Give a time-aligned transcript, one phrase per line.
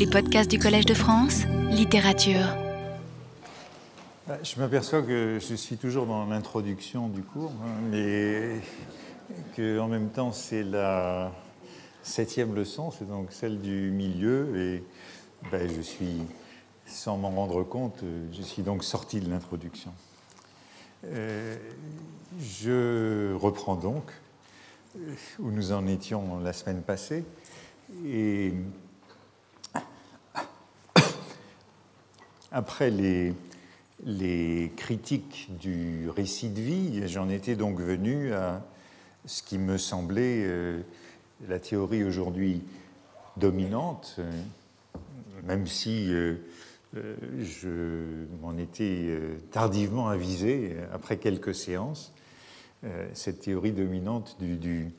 [0.00, 2.56] Les podcasts du Collège de France, littérature.
[4.26, 8.62] Bah, je m'aperçois que je suis toujours dans l'introduction du cours, hein, mais
[9.54, 11.30] qu'en même temps c'est la
[12.02, 14.84] septième leçon, c'est donc celle du milieu, et
[15.52, 16.22] ben, je suis,
[16.86, 19.92] sans m'en rendre compte, je suis donc sorti de l'introduction.
[21.04, 21.58] Euh,
[22.40, 24.10] je reprends donc
[25.38, 27.22] où nous en étions la semaine passée,
[28.06, 28.54] et
[32.52, 38.62] après les, critiques du récit de vie, j'en étais donc venu à
[39.26, 40.80] ce qui me semblait euh,
[41.48, 42.62] la théorie aujourd'hui
[43.36, 44.30] dominante, euh,
[45.44, 46.36] même si euh,
[47.38, 49.16] je m'en étais
[49.52, 52.12] tardivement avisé après quelques séances,
[53.12, 54.90] cette théorie dominante du,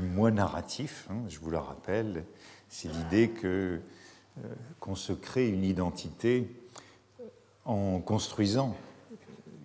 [0.00, 2.24] moi narratif, hein, je vous le rappelle,
[2.68, 3.78] c'est l'idée que
[4.80, 6.48] qu'on se crée une identité
[7.64, 8.76] en construisant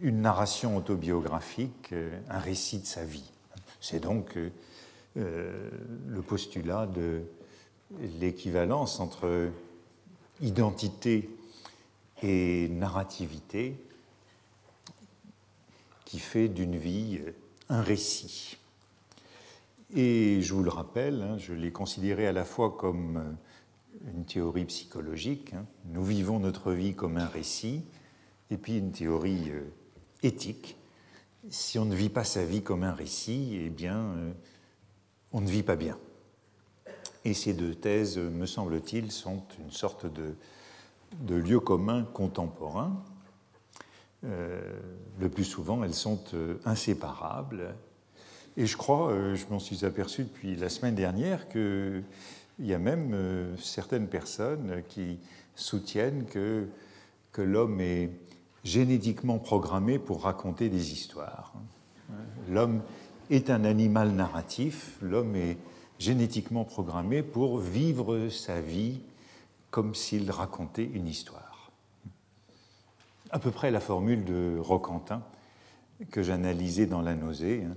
[0.01, 1.93] une narration autobiographique,
[2.29, 3.31] un récit de sa vie.
[3.79, 4.37] C'est donc
[5.17, 5.69] euh,
[6.07, 7.21] le postulat de
[8.19, 9.49] l'équivalence entre
[10.41, 11.29] identité
[12.21, 13.75] et narrativité
[16.03, 17.19] qui fait d'une vie
[17.69, 18.57] un récit.
[19.95, 23.37] Et je vous le rappelle, hein, je l'ai considéré à la fois comme
[24.07, 25.65] une théorie psychologique, hein.
[25.85, 27.83] nous vivons notre vie comme un récit,
[28.51, 29.63] et puis une théorie euh,
[30.23, 30.77] éthique,
[31.49, 34.31] si on ne vit pas sa vie comme un récit, eh bien, euh,
[35.31, 35.97] on ne vit pas bien.
[37.23, 40.35] Et ces deux thèses, me semble-t-il, sont une sorte de,
[41.21, 43.03] de lieu commun contemporain.
[44.23, 44.59] Euh,
[45.19, 47.75] le plus souvent, elles sont euh, inséparables.
[48.57, 51.49] Et je crois, je m'en suis aperçu depuis la semaine dernière,
[52.55, 55.19] qu'il y a même certaines personnes qui
[55.55, 56.67] soutiennent que,
[57.31, 58.09] que l'homme est
[58.63, 61.53] génétiquement programmé pour raconter des histoires.
[62.49, 62.81] L'homme
[63.29, 65.57] est un animal narratif, l'homme est
[65.99, 68.99] génétiquement programmé pour vivre sa vie
[69.71, 71.71] comme s'il racontait une histoire.
[73.31, 75.23] À peu près la formule de Roquentin
[76.11, 77.63] que j'analysais dans La nausée.
[77.65, 77.75] Hein.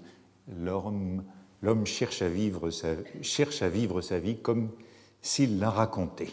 [1.63, 2.89] L'homme cherche, à vivre sa,
[3.23, 4.71] cherche à vivre sa vie comme
[5.23, 6.31] s'il la racontait.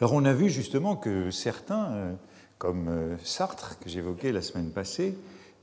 [0.00, 2.12] Alors on a vu justement que certains euh,
[2.58, 5.16] comme euh, Sartre, que j'évoquais la semaine passée,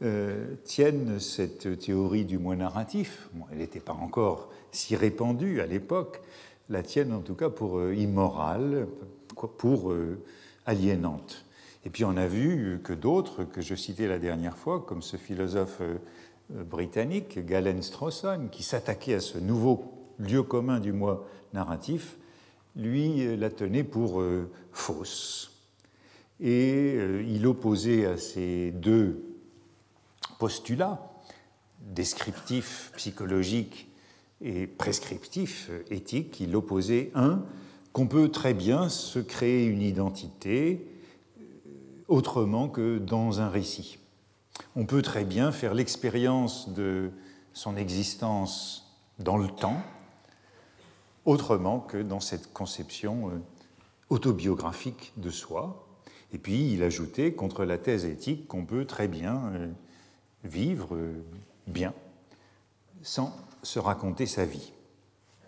[0.03, 3.29] euh, tiennent cette théorie du moi narratif.
[3.51, 6.21] elle n'était pas encore si répandue à l'époque,
[6.69, 8.87] la tiennent en tout cas pour immorale,
[9.57, 9.93] pour
[10.65, 11.45] aliénante.
[11.85, 15.17] Et puis on a vu que d'autres, que je citais la dernière fois, comme ce
[15.17, 15.81] philosophe
[16.69, 22.17] britannique, Galen Strawson, qui s'attaquait à ce nouveau lieu commun du moi narratif,
[22.75, 24.23] lui la tenait pour
[24.71, 25.51] fausse
[26.41, 29.23] et euh, il opposait à ces deux
[30.39, 31.13] postulats,
[31.79, 33.87] descriptifs psychologiques
[34.41, 37.43] et prescriptifs éthiques, il opposait un,
[37.93, 40.87] qu'on peut très bien se créer une identité
[41.37, 41.43] euh,
[42.07, 43.99] autrement que dans un récit.
[44.75, 47.11] On peut très bien faire l'expérience de
[47.53, 49.81] son existence dans le temps,
[51.25, 53.33] autrement que dans cette conception euh,
[54.09, 55.87] autobiographique de soi.
[56.33, 59.67] Et puis il ajoutait contre la thèse éthique qu'on peut très bien euh,
[60.43, 61.23] vivre euh,
[61.67, 61.93] bien
[63.03, 64.73] sans se raconter sa vie.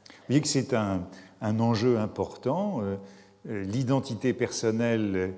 [0.08, 1.04] Vous voyez que c'est un,
[1.42, 2.82] enjeu important.
[3.46, 5.34] L'identité personnelle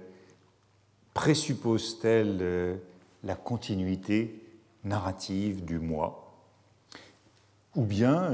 [1.13, 2.79] présuppose-t-elle
[3.25, 4.41] la continuité
[4.83, 6.37] narrative du moi
[7.75, 8.31] Ou bien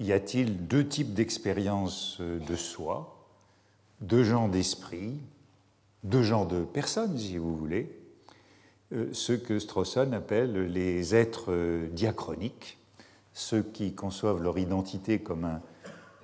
[0.00, 3.28] y a-t-il deux types d'expériences de soi,
[4.00, 5.20] deux genres d'esprit,
[6.02, 7.90] deux genres de personnes, si vous voulez,
[8.92, 12.78] euh, ceux que Strawson appelle les êtres euh, diachroniques,
[13.32, 15.62] ceux qui conçoivent leur identité comme un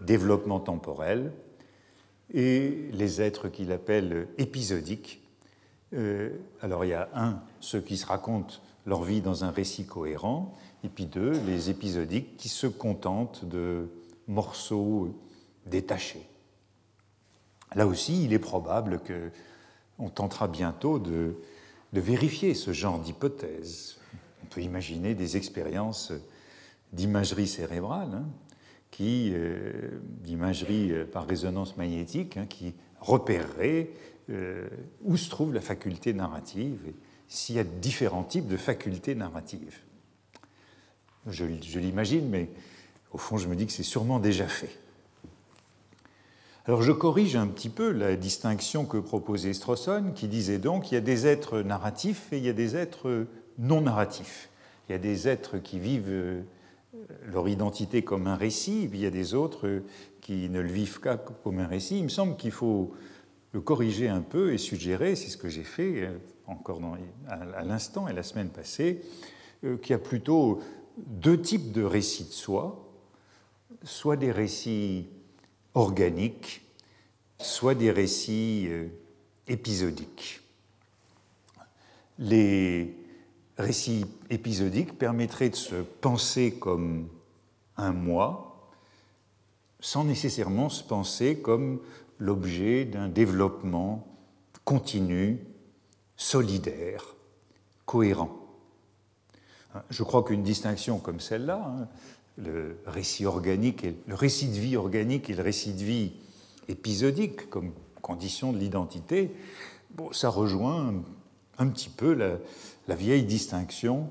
[0.03, 1.33] développement temporel,
[2.33, 5.20] et les êtres qu'il appelle épisodiques.
[5.93, 8.55] Euh, alors il y a un, ceux qui se racontent
[8.87, 13.89] leur vie dans un récit cohérent, et puis deux, les épisodiques qui se contentent de
[14.29, 15.15] morceaux
[15.67, 16.27] détachés.
[17.75, 19.31] Là aussi, il est probable que
[20.01, 21.37] on tentera bientôt de,
[21.93, 23.99] vérifier ce genre d'hypothèse.
[24.43, 26.13] On peut imaginer des expériences
[26.93, 28.25] d'imagerie cérébrale, hein,
[28.91, 33.91] qui, euh, d'imagerie euh, par résonance magnétique, hein, qui repérerait
[34.31, 34.69] euh,
[35.03, 36.93] où se trouve la faculté narrative
[37.29, 39.79] s'il y a différents types de facultés narratives.
[41.29, 41.45] Je,
[41.79, 42.49] l'imagine, mais
[43.13, 44.79] au fond, je me dis que c'est sûrement déjà fait.
[46.67, 50.95] Alors je corrige un petit peu la distinction que proposait Strawson, qui disait donc qu'il
[50.95, 53.27] y a des êtres narratifs et il y a des êtres
[53.59, 54.49] non narratifs.
[54.89, 56.43] Il y a des êtres qui vivent euh,
[57.27, 59.83] leur identité comme un récit, et puis il y a des autres
[60.21, 61.99] qui ne le vivent qu'à comme un récit.
[61.99, 62.93] Il me semble qu'il faut
[63.53, 66.81] le corriger un peu et suggérer, c'est ce que j'ai fait euh, encore
[67.29, 69.03] à l'instant et la semaine passée,
[69.65, 70.61] euh, qu'il y a plutôt
[70.97, 72.89] deux types de récits de soi,
[73.83, 75.07] soit des récits
[75.75, 76.63] organiques,
[77.39, 78.89] soit des récits euh,
[79.49, 80.41] épisodiques.
[82.19, 82.95] Les
[83.57, 87.09] récits épisodiques permettraient de se penser comme
[87.77, 88.71] un moi,
[89.81, 91.81] sans nécessairement se penser comme
[92.21, 94.07] l'objet d'un développement
[94.65, 95.41] continu,
[96.17, 97.17] solidaire,
[97.87, 98.37] cohérent.
[99.89, 101.89] Je crois qu'une distinction comme celle-là, hein,
[102.37, 106.13] le récit organique, et, le récit de vie organique et le récit de vie
[106.69, 107.73] épisodique comme
[108.03, 109.31] condition de l'identité,
[110.13, 110.95] ça rejoint
[111.59, 114.09] un petit peu la vieille distinction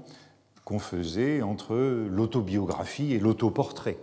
[0.65, 3.97] qu'on faisait entre l'autobiographie et l'autoportrait.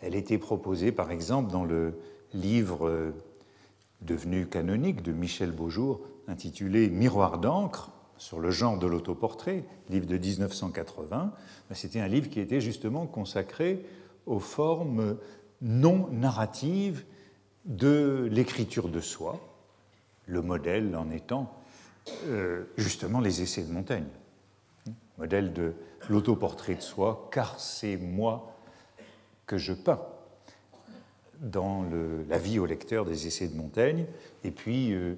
[0.00, 1.94] Elle était proposée par exemple dans le
[2.34, 3.14] livre euh,
[4.00, 10.18] devenu canonique de Michel Beaujour, intitulé Miroir d'encre, sur le genre de l'autoportrait, livre de
[10.18, 11.32] 1980.
[11.68, 13.84] Ben, c'était un livre qui était justement consacré
[14.26, 15.16] aux formes
[15.62, 17.04] non narratives
[17.64, 19.38] de l'écriture de soi,
[20.26, 21.52] le modèle en étant
[22.26, 24.08] euh, justement les essais de Montaigne,
[25.16, 25.74] modèle de
[26.08, 28.56] l'autoportrait de soi, car c'est moi
[29.46, 30.00] que je peins
[31.40, 31.84] dans
[32.28, 34.06] la vie au lecteur des essais de Montaigne,
[34.44, 35.14] et puis euh,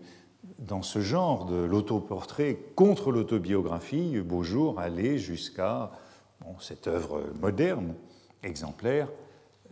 [0.58, 5.90] dans ce genre de l'autoportrait contre l'autobiographie, Beaujour allait jusqu'à
[6.60, 7.94] cette œuvre moderne,
[8.42, 9.08] exemplaire,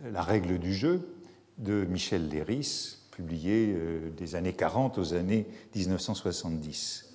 [0.03, 1.15] La règle du jeu
[1.57, 7.13] de Michel Léris, publié euh, des années 40 aux années 1970.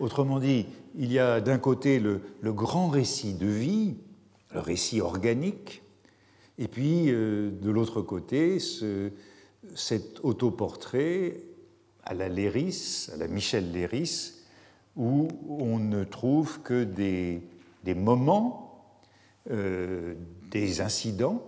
[0.00, 0.66] Autrement dit,
[0.96, 3.96] il y a d'un côté le, grand récit de vie,
[4.54, 5.82] le récit organique,
[6.58, 8.58] et puis, euh, de l'autre côté,
[9.74, 11.42] cet autoportrait
[12.02, 14.32] à la Léris, à la Michel Léris,
[14.96, 17.42] où on ne trouve que des,
[17.94, 18.86] moments,
[19.50, 20.14] euh,
[20.50, 21.42] des incidents,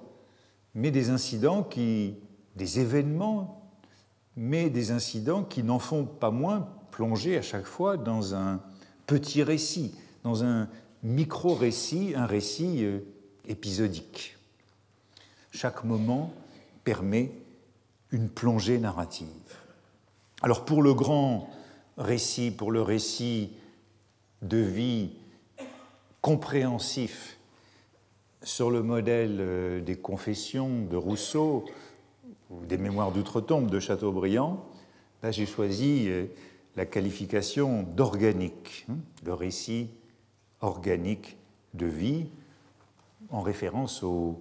[0.74, 2.16] mais des incidents qui,
[2.56, 3.70] des événements,
[4.36, 8.60] mais des incidents qui n'en font pas moins plonger à chaque fois dans un
[9.06, 10.68] petit récit, dans un
[11.02, 13.00] micro-récit, un récit euh,
[13.46, 14.37] épisodique.
[15.60, 16.32] Chaque moment
[16.84, 17.32] permet
[18.12, 19.26] une plongée narrative.
[20.40, 21.50] Alors pour le grand
[21.96, 23.50] récit, pour le récit
[24.40, 25.10] de vie
[26.20, 27.40] compréhensif
[28.40, 31.64] sur le modèle euh, des confessions de Rousseau
[32.50, 34.64] ou des mémoires d'outre-tombe de Chateaubriand,
[35.24, 36.26] là j'ai choisi euh,
[36.76, 39.90] la qualification d'organique, hein, le récit
[40.60, 41.36] organique
[41.74, 42.26] de vie,
[43.30, 44.40] en référence au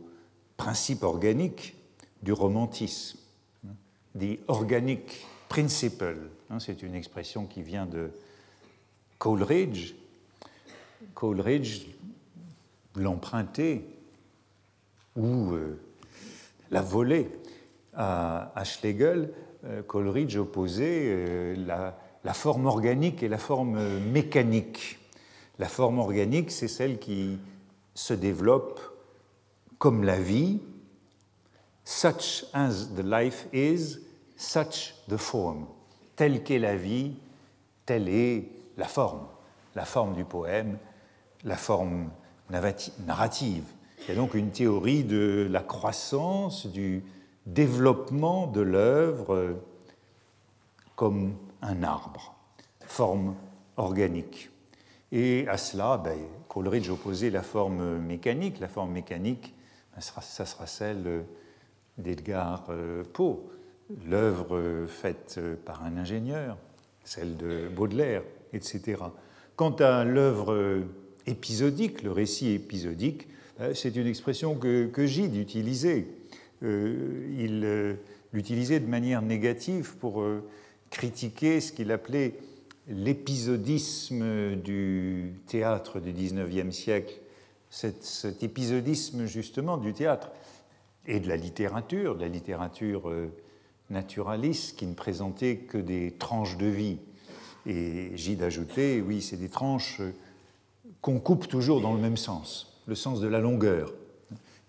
[0.57, 1.75] principe organique
[2.24, 3.19] du romantisme.
[4.19, 8.09] The organic principle, hein, c'est une expression qui vient de
[9.19, 9.94] Coleridge.
[11.13, 11.86] Coleridge
[12.95, 13.83] l'empruntait
[15.15, 15.80] ou euh,
[16.71, 17.30] la volait
[17.95, 19.31] à, Schlegel.
[19.65, 21.55] Euh, Coleridge opposait euh,
[22.24, 23.79] la, forme organique et la forme
[24.12, 25.00] mécanique.
[25.60, 27.38] La forme organique, c'est celle qui
[27.96, 28.97] se développe
[29.79, 30.60] comme la vie,
[31.84, 34.00] such as the life is,
[34.36, 35.65] such the form.
[36.15, 37.13] Telle qu'est la vie,
[37.86, 39.27] telle est la forme,
[39.75, 40.77] la forme du poème,
[41.43, 42.10] la forme
[42.50, 43.63] narrative.
[44.00, 47.03] Il y a donc une théorie de la croissance, du
[47.46, 49.55] développement de l'œuvre
[50.96, 52.36] comme un arbre,
[52.81, 53.36] forme
[53.77, 54.50] organique.
[55.12, 56.17] Et à cela, ben,
[56.50, 58.60] Coleridge opposait la forme mécanique.
[58.60, 59.53] La forme mécanique,
[60.00, 61.25] ça sera celle
[61.98, 63.39] d'Edgar euh, Poe,
[64.08, 66.58] l'œuvre euh, faite euh, par un ingénieur,
[67.04, 68.24] celle de Baudelaire,
[68.54, 69.01] etc.
[69.56, 70.84] Quant à l'œuvre
[71.25, 73.27] épisodique, le récit épisodique,
[73.74, 76.06] c'est une expression que, que Gide utilisait.
[76.62, 77.98] il
[78.34, 80.24] l'utilisait de manière négative pour
[80.92, 82.36] critiquer ce qu'il appelait
[82.88, 87.16] l'épisodisme du théâtre du XIXe siècle
[87.69, 90.29] cet, épisodisme justement du théâtre
[91.05, 93.31] et de la littérature, de la littérature euh,
[93.89, 96.97] naturaliste qui ne présentait que des tranches de vie.
[97.65, 100.12] Et Gide ajoutait, oui, c'est des tranches euh,
[101.01, 103.93] qu'on coupe toujours dans le même sens, le sens de la longueur.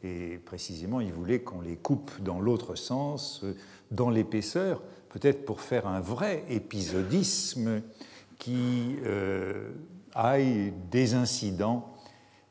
[0.05, 3.45] Et précisément, il voulait qu'on les coupe dans l'autre sens,
[3.90, 7.83] dans l'épaisseur, peut-être pour faire un vrai épisodisme
[8.38, 9.71] qui euh,
[10.14, 11.95] aille des incidents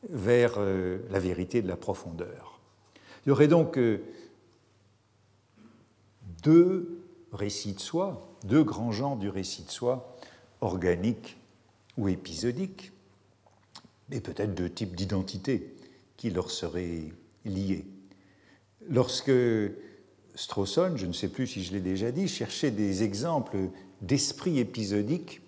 [0.10, 2.60] vers euh, la vérité de la profondeur.
[3.26, 4.02] Il y aurait donc euh,
[6.44, 10.16] deux récits de soi, deux grands genres du récit de soi,
[10.62, 11.38] organique
[11.98, 12.92] ou épisodique,
[14.12, 15.76] et peut-être deux types d'identité
[16.16, 17.12] qui leur seraient
[17.46, 17.86] liés.
[18.90, 19.32] Lorsque
[20.36, 23.58] Strawson, je ne sais plus si je l'ai déjà dit, cherchait des exemples
[24.02, 25.42] d'esprit épisodique,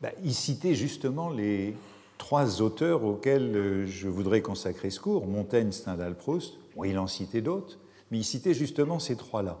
[0.00, 1.74] ben, il citait justement les
[2.22, 6.54] trois auteurs auxquels je voudrais consacrer ce cours, Montaigne, Stendhal, Proust.
[6.84, 7.80] il en citait d'autres,
[8.12, 9.60] mais il citait justement ces trois-là.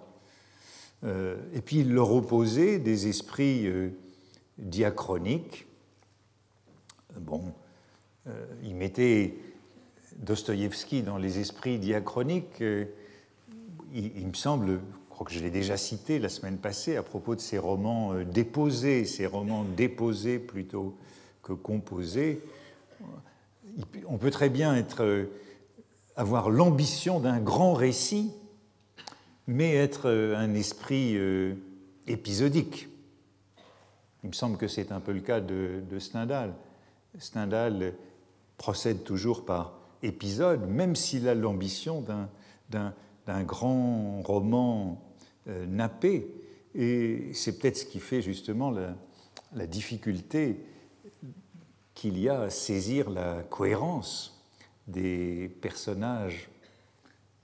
[1.02, 3.88] Euh, et puis il leur opposait des esprits euh,
[4.58, 5.66] diachroniques.
[7.18, 7.52] Bon,
[8.28, 9.34] euh, il mettait
[10.18, 12.62] Dostoïevski dans les esprits diachroniques.
[13.92, 17.34] Il, me semble, je crois que je l'ai déjà cité la semaine passée à propos
[17.34, 20.94] de ses romans déposés, ces romans déposés plutôt
[21.42, 22.42] que composés.
[24.06, 25.26] On peut très bien être,
[26.16, 28.32] avoir l'ambition d'un grand récit
[29.46, 31.54] mais être euh, un esprit euh,
[32.06, 32.88] épisodique.
[34.22, 36.54] Il me semble que c'est un peu le cas de, Stendhal.
[37.18, 37.94] Stendhal
[38.56, 42.04] procède toujours par épisode, même s'il a l'ambition
[42.70, 45.02] d'un grand roman
[45.48, 46.28] euh, nappé.
[46.74, 48.72] Et c'est peut-être ce qui fait justement
[49.52, 50.64] la difficulté
[51.94, 54.42] qu'il y a à saisir la cohérence
[54.86, 56.50] des personnages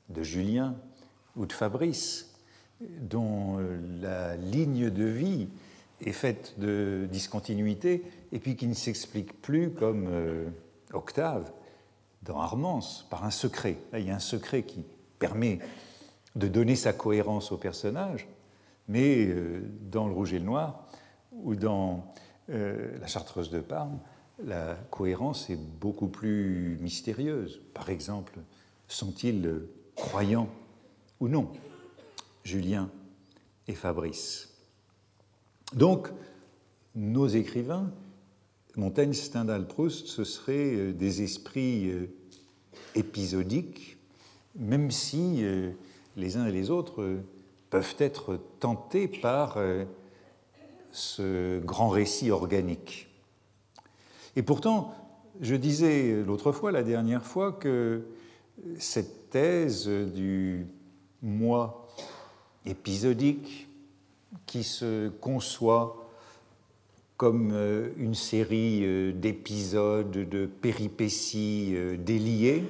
[0.09, 0.77] de Julien
[1.37, 2.35] ou de Fabrice,
[2.81, 5.49] dont euh, la ligne de vie
[6.01, 10.49] est faite de discontinuité et puis qui ne s'explique plus comme euh,
[10.93, 11.51] Octave
[12.23, 13.79] dans Armance par un secret.
[13.95, 14.85] il y a un secret qui
[15.19, 15.59] permet
[16.37, 18.29] de donner sa cohérence au personnage,
[18.87, 20.87] mais euh, dans Le Rouge et le Noir
[21.33, 22.05] ou dans
[22.49, 23.99] La Chartreuse de Parme,
[24.45, 27.61] la cohérence est beaucoup plus mystérieuse.
[27.75, 28.39] Par exemple,
[28.87, 29.63] sont-ils
[29.95, 30.49] croyants
[31.21, 31.51] ou non,
[32.45, 32.91] Julien
[33.67, 34.55] et Fabrice?
[35.75, 36.09] Donc,
[36.95, 37.93] nos écrivains,
[38.77, 42.07] Montaigne, Stendhal, Proust, ce seraient euh, des esprits euh,
[42.95, 43.99] épisodiques,
[44.57, 45.73] même si euh,
[46.17, 47.19] les uns et les autres
[47.71, 49.59] peuvent être tentés par
[50.91, 53.08] ce grand récit organique.
[54.39, 54.95] Et pourtant,
[55.41, 58.05] je disais l'autre fois, la dernière fois, que
[58.79, 60.65] cette thèse du
[61.23, 61.89] moi
[62.65, 63.67] épisodique
[64.47, 66.09] qui se conçoit
[67.17, 72.63] comme euh, une série euh, d'épisodes, de péripéties euh, déliées,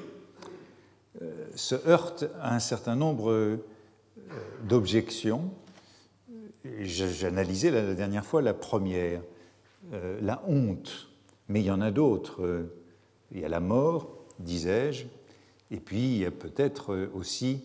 [1.55, 3.59] se heurte à un certain nombre
[4.69, 5.51] d'objections.
[6.81, 9.21] J'analysais la dernière fois la première,
[10.23, 11.08] la honte,
[11.49, 12.69] mais il y en a d'autres.
[13.33, 15.07] Il y a la mort, disais-je,
[15.71, 17.63] et puis il y a peut-être aussi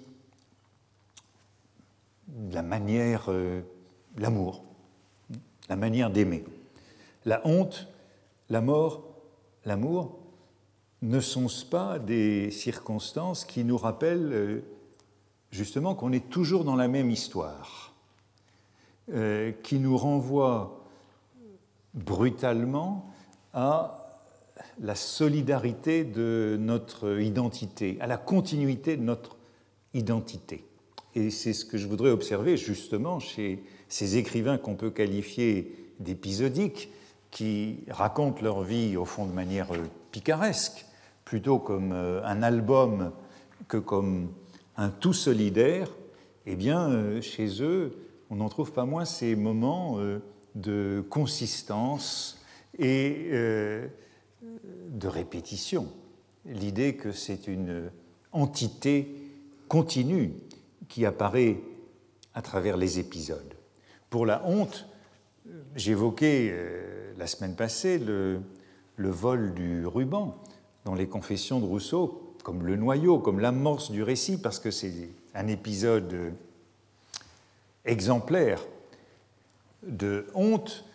[2.52, 3.62] la manière, euh,
[4.18, 4.64] l'amour,
[5.70, 6.44] la manière d'aimer.
[7.26, 7.88] La honte,
[8.50, 9.04] la mort,
[9.66, 10.20] l'amour
[11.02, 14.62] ne sont-ce pas des circonstances qui nous rappellent euh,
[15.52, 17.94] justement qu'on est toujours dans la même histoire,
[19.12, 20.84] euh, qui nous renvoient
[21.94, 23.13] brutalement
[23.54, 24.04] à
[24.80, 29.38] la solidarité de notre identité, à la continuité de notre
[29.94, 30.66] identité.
[31.16, 36.90] Et c'est ce que je voudrais observer justement chez ces écrivains qu'on peut qualifier d'épisodiques,
[37.30, 39.80] qui racontent leur vie au fond de manière euh,
[40.12, 40.86] picaresque,
[41.26, 43.12] plutôt comme euh, un album
[43.68, 44.32] que comme
[44.78, 45.90] un tout solidaire,
[46.46, 47.96] eh bien, euh, chez eux,
[48.30, 50.00] on n'en trouve pas moins ces moments
[50.56, 52.43] de consistance
[52.80, 53.30] et
[54.90, 55.88] de répétition.
[56.46, 57.90] L'idée que c'est une
[58.32, 59.16] entité
[59.68, 60.34] continue
[60.90, 61.60] qui apparaît
[62.34, 63.54] à travers les épisodes.
[64.10, 64.88] Pour la honte,
[65.76, 68.42] j'évoquais euh, la semaine passée le,
[68.98, 70.38] vol du ruban
[70.86, 75.10] dans les confessions de Rousseau, comme le noyau, comme l'amorce du récit, parce que c'est
[75.34, 76.34] un épisode
[77.86, 78.62] exemplaire
[79.84, 80.86] de honte,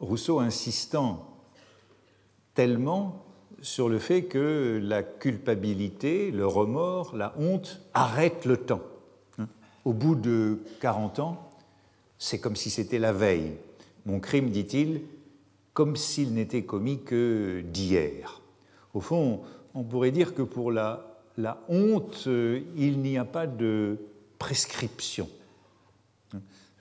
[0.00, 1.26] Rousseau insistant
[2.54, 3.24] tellement
[3.62, 8.82] sur le fait que la culpabilité, le remords, la honte arrêtent le temps.
[9.84, 11.50] Au bout de 40 ans,
[12.18, 13.52] c'est comme si c'était la veille.
[14.06, 15.02] Mon crime, dit-il,
[15.72, 18.42] comme s'il n'était commis que d'hier.
[18.94, 19.42] Au fond,
[19.74, 21.22] on pourrait dire que pour la,
[21.68, 23.98] honte, euh, il n'y a pas de
[24.38, 25.28] prescription.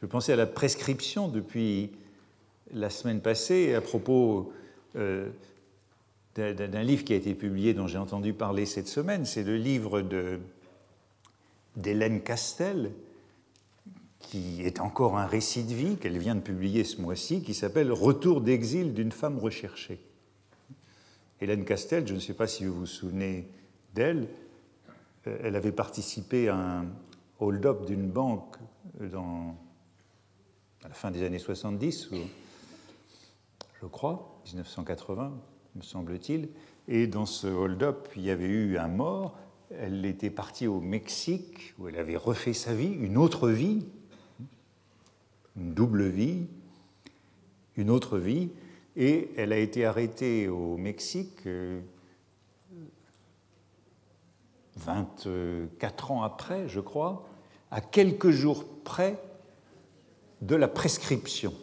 [0.02, 1.92] Je pensais à la prescription depuis
[2.74, 4.52] la semaine passée à propos
[4.96, 5.30] euh,
[6.36, 9.26] d'un livre qui a été publié dont j'ai entendu parler cette semaine.
[9.26, 10.04] C'est le livre
[11.76, 12.92] d'Hélène Castel,
[14.20, 17.92] qui est encore un récit de vie qu'elle vient de publier ce mois-ci, qui s'appelle
[17.92, 20.00] Retour d'exil d'une femme recherchée.
[21.42, 23.48] Hélène Castel, je ne sais pas si vous vous souvenez
[23.94, 24.28] d'elle,
[25.26, 26.86] euh, elle avait participé à un
[27.40, 28.58] hold-up d'une banque
[29.00, 29.56] dans,
[30.84, 32.10] à la fin des années 70,
[33.82, 35.34] je crois, 1980,
[35.76, 36.50] me semble-t-il.
[36.88, 39.38] Et dans ce hold-up, il y avait eu un mort.
[39.72, 43.86] Elle était partie au Mexique, où elle avait refait sa vie, une autre vie,
[45.56, 46.48] une double vie,
[47.76, 48.50] une autre vie.
[48.96, 51.82] Et elle a été arrêtée au Mexique euh,
[54.78, 57.28] 24 ans après, je crois,
[57.70, 59.22] à quelques jours près
[60.42, 61.54] de la prescription.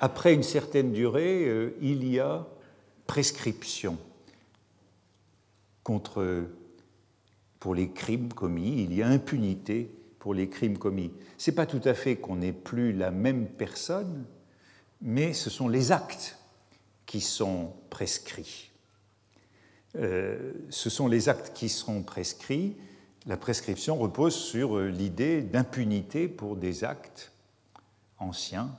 [0.00, 2.46] Après une certaine durée, euh, il y a
[3.06, 3.98] prescription
[7.58, 11.12] pour les crimes commis, il y a impunité pour les crimes commis.
[11.38, 14.24] Ce n'est pas tout à fait qu'on n'est plus la même personne,
[15.00, 16.38] mais ce sont les actes
[17.06, 18.70] qui sont prescrits.
[19.96, 22.76] Euh, ce sont les actes qui seront prescrits.
[23.26, 27.32] La prescription repose sur euh, l'idée d'impunité pour des actes
[28.18, 28.70] anciens,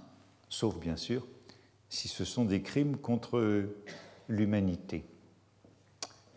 [0.52, 1.26] sauf bien sûr
[1.90, 3.66] si ce sont des crimes contre
[4.30, 5.04] l'humanité.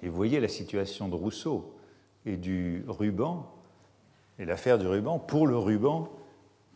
[0.03, 1.77] Et vous voyez la situation de Rousseau
[2.27, 3.55] et du ruban,
[4.39, 5.19] et l'affaire du ruban.
[5.19, 6.11] Pour le ruban,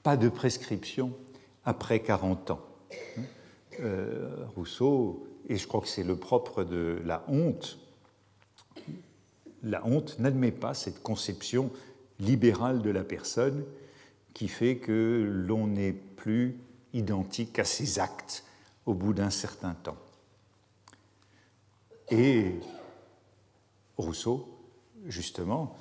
[0.02, 1.12] pas de prescription
[1.64, 2.60] après 40 ans.
[3.80, 7.78] Euh, Rousseau, et je crois que c'est le propre de la honte,
[9.62, 11.70] la honte n'admet pas cette conception
[12.20, 13.64] libérale de la personne
[14.34, 16.58] qui fait que l'on n'est plus
[16.92, 18.44] identique à ses actes
[18.86, 19.98] au bout d'un certain temps.
[22.10, 22.54] Et
[23.96, 24.48] Rousseau,
[25.06, 25.76] justement,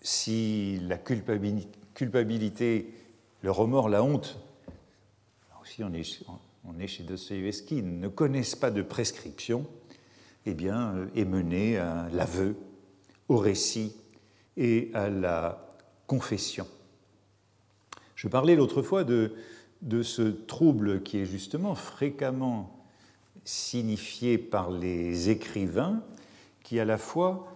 [0.00, 2.94] si la culpabilité,
[3.42, 4.38] le remords, la honte,
[5.60, 6.22] aussi on est,
[6.64, 9.66] on est chez Dostoevsky, ne connaissent pas de prescription,
[10.46, 12.56] eh bien, euh, est mené à l'aveu,
[13.28, 13.94] au récit
[14.56, 15.68] et à la
[16.06, 16.66] confession.
[18.16, 19.34] Je parlais l'autre fois de,
[19.82, 22.82] de ce trouble qui est justement fréquemment
[23.44, 26.02] signifié par les écrivains
[26.62, 27.48] qui à la fois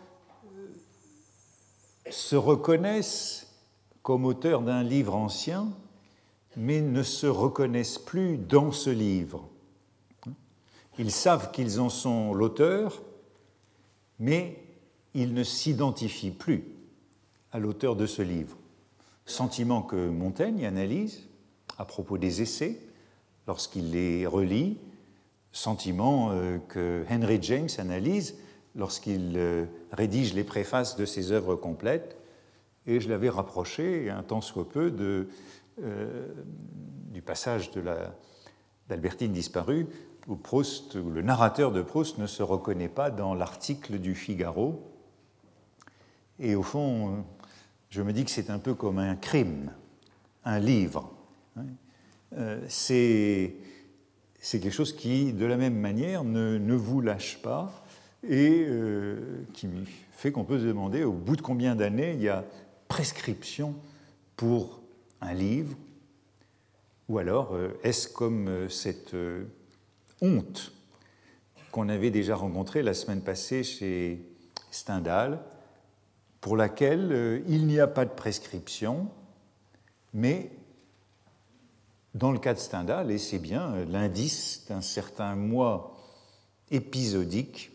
[0.45, 3.55] euh, se reconnaissent
[4.03, 5.69] comme auteurs d'un livre ancien,
[6.57, 9.49] mais ne se reconnaissent plus dans ce livre.
[10.99, 13.03] Ils savent qu'ils en sont l'auteur,
[14.19, 14.63] mais
[15.15, 16.65] ils ne s'identifient plus
[17.53, 18.57] à l'auteur de ce livre.
[19.25, 21.29] Sentiment que Montaigne analyse
[21.79, 22.81] à propos des essais
[23.47, 24.79] lorsqu'il les relit,
[25.53, 28.37] sentiment euh, que Henry James analyse
[28.75, 32.17] lorsqu'il euh, rédige les préfaces de ses œuvres complètes,
[32.87, 34.93] et je l'avais rapproché un tant soit peu
[35.83, 36.29] euh,
[37.11, 37.71] du passage
[38.89, 39.87] d'Albertine disparue
[40.29, 44.93] où, Proust, où le narrateur de Proust ne se reconnaît pas dans l'article du Figaro.
[46.39, 47.25] Et au fond,
[47.89, 49.73] je me dis que c'est un peu comme un crime,
[50.45, 51.16] un livre.
[52.33, 53.55] Euh, c'est
[54.43, 57.85] quelque chose qui, de la même manière, ne, vous lâche pas
[58.29, 59.69] et euh, qui
[60.13, 62.45] fait qu'on peut se demander au bout de combien d'années il y a
[62.89, 63.75] prescription
[64.37, 64.81] pour
[65.21, 65.77] un livre,
[67.09, 69.17] ou alors euh, est-ce comme cette
[70.21, 70.73] honte
[71.71, 74.21] qu'on avait déjà rencontrée la semaine passée chez
[74.71, 75.41] Stendhal,
[76.41, 79.09] pour laquelle il n'y a pas de prescription,
[80.15, 80.51] mais
[82.17, 85.95] dans le cas de Stendhal, et c'est bien euh, l'indice d'un certain moi
[86.71, 87.71] épisodique,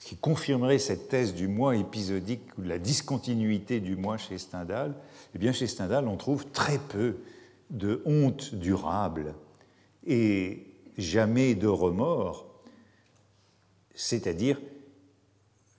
[0.00, 4.96] qui confirmerait cette thèse du moi épisodique ou de la discontinuité du moi chez Stendhal,
[5.34, 7.18] eh bien chez Stendhal, on trouve très peu
[7.70, 9.34] de honte durable
[10.04, 10.66] et
[10.98, 12.46] jamais de remords,
[13.94, 14.60] c'est-à-dire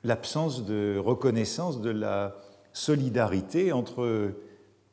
[0.06, 2.38] l'absence de reconnaissance de la
[2.72, 4.32] solidarité entre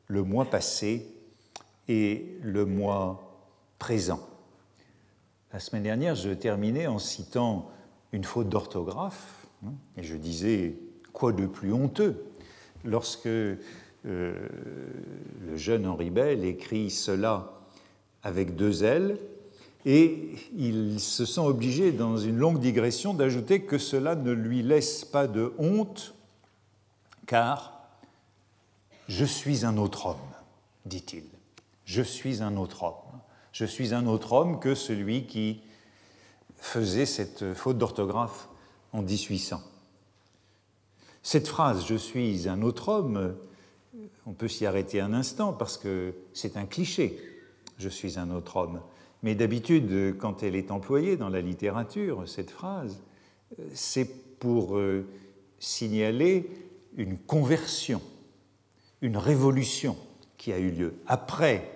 [0.07, 1.07] le mois passé
[1.91, 3.37] et le mois
[3.77, 4.25] présent.
[5.51, 7.69] La semaine dernière, je terminais en citant
[8.13, 10.77] une faute d'orthographe, hein, et je disais
[11.11, 12.23] quoi de plus honteux
[12.85, 13.57] lorsque euh,
[14.05, 17.59] le jeune Henri Bell écrit cela
[18.23, 19.17] avec deux L
[19.85, 25.03] et il se sent obligé, dans une longue digression, d'ajouter que cela ne lui laisse
[25.03, 26.13] pas de honte,
[27.25, 27.89] car
[29.09, 30.17] je suis un autre homme,
[30.85, 31.23] dit-il.
[31.91, 33.19] Je suis un autre homme.
[33.51, 35.59] Je suis un autre homme que celui qui
[36.55, 38.47] faisait cette faute d'orthographe
[38.93, 39.61] en 1800.
[41.21, 43.35] Cette phrase Je suis un autre homme,
[44.25, 47.19] on peut s'y arrêter un instant parce que c'est un cliché.
[47.77, 48.79] Je suis un autre homme.
[49.21, 53.01] Mais d'habitude, quand elle est employée dans la littérature, cette phrase,
[53.73, 55.05] c'est pour euh,
[55.59, 56.49] signaler
[56.95, 58.01] une conversion,
[59.01, 59.97] une révolution
[60.37, 60.93] qui a eu lieu.
[61.05, 61.70] Après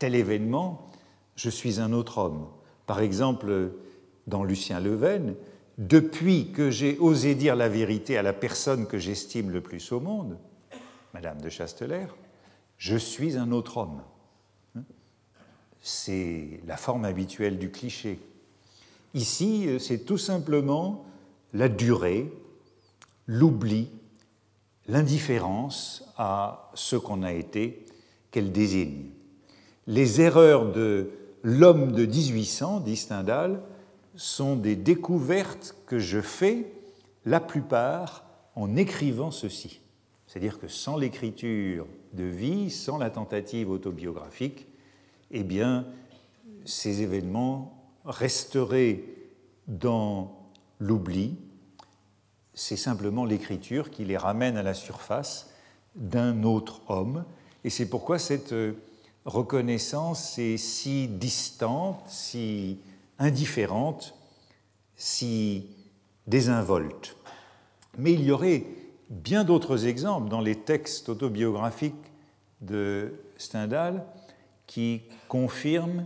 [0.00, 0.88] tel événement,
[1.36, 2.48] je suis un autre homme.
[2.86, 3.70] Par exemple,
[4.26, 5.36] dans Lucien Leven,
[5.78, 10.00] depuis que j'ai osé dire la vérité à la personne que j'estime le plus au
[10.00, 10.36] monde,
[11.14, 12.16] Madame de Chastelaire,
[12.78, 14.02] je suis un autre homme
[15.80, 18.18] c'est la forme habituelle du cliché.
[19.14, 21.04] Ici, c'est tout simplement
[21.52, 22.30] la durée,
[23.26, 23.88] l'oubli,
[24.86, 27.86] l'indifférence à ce qu'on a été
[28.30, 29.06] qu'elle désigne.
[29.90, 31.10] Les erreurs de
[31.42, 33.60] l'homme de 1800, dit Stendhal,
[34.14, 36.72] sont des découvertes que je fais,
[37.24, 38.24] la plupart,
[38.54, 39.80] en écrivant ceci.
[40.28, 44.68] C'est-à-dire que sans l'écriture de vie, sans la tentative autobiographique,
[45.32, 45.86] eh bien,
[46.64, 49.02] ces événements resteraient
[49.66, 50.46] dans
[50.78, 51.36] l'oubli.
[52.54, 55.52] C'est simplement l'écriture qui les ramène à la surface
[55.96, 57.24] d'un autre homme.
[57.64, 58.54] Et c'est pourquoi cette
[59.24, 62.78] reconnaissance est si distante, si
[63.18, 64.14] indifférente,
[64.96, 65.66] si
[66.26, 67.16] désinvolte.
[67.98, 68.64] Mais il y aurait
[69.08, 71.94] bien d'autres exemples dans les textes autobiographiques
[72.60, 74.04] de Stendhal
[74.66, 76.04] qui confirme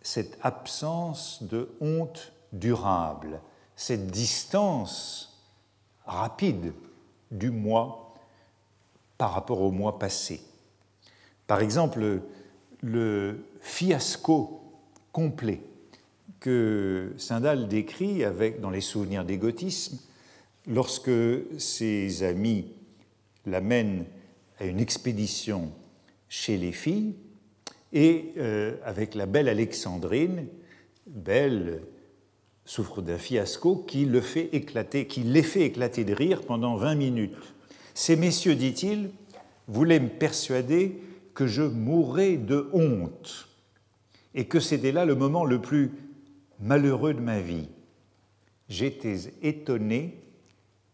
[0.00, 3.40] cette absence de honte durable,
[3.74, 5.42] cette distance
[6.06, 6.72] rapide
[7.30, 8.14] du moi
[9.18, 10.40] par rapport au moi passé.
[11.46, 12.22] Par exemple,
[12.82, 14.60] le fiasco
[15.12, 15.60] complet
[16.40, 19.98] que Stendhal décrit avec, dans les souvenirs d'égotisme
[20.66, 21.10] lorsque
[21.58, 22.66] ses amis
[23.46, 24.04] l'amènent
[24.58, 25.72] à une expédition
[26.28, 27.14] chez les filles
[27.92, 30.46] et euh, avec la belle Alexandrine,
[31.06, 31.82] Belle
[32.64, 36.96] souffre d'un fiasco qui, le fait éclater, qui les fait éclater de rire pendant 20
[36.96, 37.54] minutes.
[37.94, 39.10] Ces messieurs, dit-il,
[39.68, 41.00] voulaient me persuader
[41.36, 43.46] que je mourrais de honte
[44.34, 45.92] et que c'était là le moment le plus
[46.60, 47.68] malheureux de ma vie.
[48.70, 50.18] J'étais étonné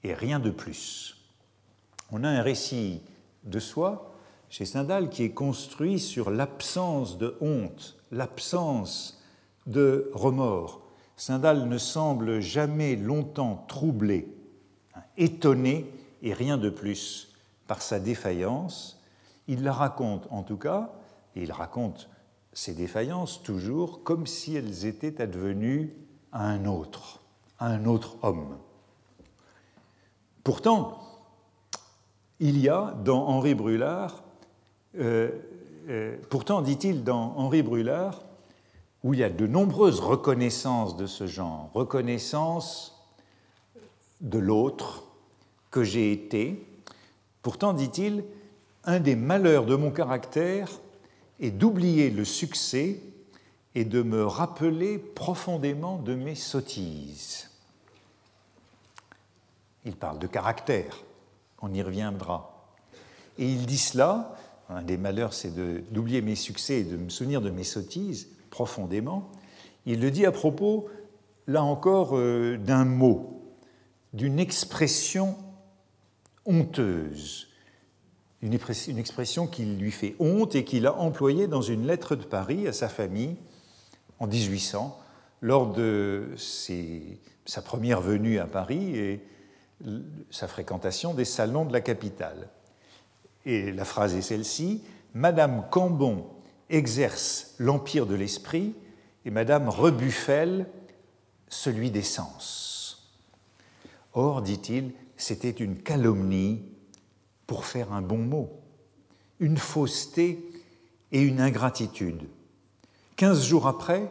[0.03, 1.17] et rien de plus.
[2.11, 3.03] On a un récit
[3.45, 4.17] de soi
[4.51, 9.23] chez Stendhal qui est construit sur l'absence de honte, l'absence
[9.67, 10.83] de remords.
[11.17, 14.27] Stendhal ne semble jamais longtemps troublé,
[15.17, 15.87] étonné
[16.21, 17.33] et rien de plus
[17.69, 19.02] par sa défaillance.
[19.49, 20.93] Il la raconte en tout cas,
[21.35, 22.09] et il raconte
[22.53, 25.95] ses défaillances toujours comme si elles étaient advenues
[26.33, 27.21] à un autre,
[27.59, 28.59] à un autre homme.
[30.45, 31.01] Pourtant,
[32.41, 34.23] il y a dans Henri Brulard
[34.99, 35.31] euh,
[35.89, 38.23] euh, pourtant, dit-il dans Henri Brulard,
[39.03, 43.05] où il y a de nombreuses reconnaissances de ce genre, reconnaissance
[44.21, 45.05] de l'autre
[45.71, 46.65] que j'ai été,
[47.43, 48.25] pourtant, dit-il,
[48.85, 50.69] un des malheurs de mon caractère
[51.41, 53.01] est d'oublier le succès
[53.75, 57.51] et de me rappeler profondément de mes sottises.
[59.85, 61.03] Il parle de caractère,
[61.61, 62.69] on y reviendra.
[63.39, 64.37] Et il dit cela
[64.69, 65.55] un des malheurs, c'est
[65.93, 69.31] d'oublier mes succès et de me souvenir de mes sottises profondément.
[69.87, 70.89] Il le dit à propos,
[71.47, 73.43] là encore, euh, d'un mot,
[74.13, 75.37] d'une expression
[76.47, 77.49] honteuse,
[78.43, 82.67] une expression qui lui fait honte et qu'il a employée dans une lettre de Paris
[82.67, 83.37] à sa famille
[84.19, 84.99] en 1800,
[85.41, 89.21] lors de sa première venue à Paris et
[90.31, 92.49] sa fréquentation des salons de la capitale.
[93.45, 94.83] Et la phrase est celle-ci
[95.15, 96.27] Madame Cambon
[96.71, 98.75] exerce l'empire de l'esprit
[99.25, 100.67] et Madame Rebuffel
[101.49, 103.13] celui des sens.
[104.15, 106.63] Or, dit-il, c'était une calomnie
[107.47, 108.51] pour faire un bon mot,
[109.41, 110.51] une fausseté
[111.11, 112.23] et une ingratitude.
[113.17, 114.11] Quinze jours après,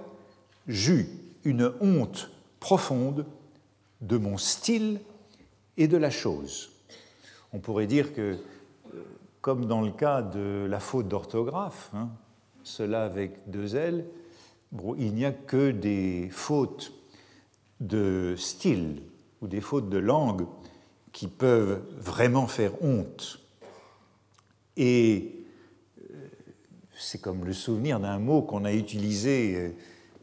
[0.68, 1.08] j'eus
[1.44, 3.26] une honte profonde
[4.02, 5.00] de mon style
[5.78, 6.72] et de la chose.
[7.54, 8.38] On pourrait dire que
[9.42, 12.10] comme dans le cas de la faute d'orthographe, hein,
[12.64, 14.06] cela avec deux L,
[14.98, 16.94] il n'y a que des fautes
[17.80, 19.02] de style
[19.42, 20.46] ou des fautes de langue
[21.12, 23.40] qui peuvent vraiment faire honte.
[24.78, 25.46] Et
[26.00, 26.28] euh,
[26.98, 29.70] c'est comme le souvenir d'un mot qu'on a utilisé euh,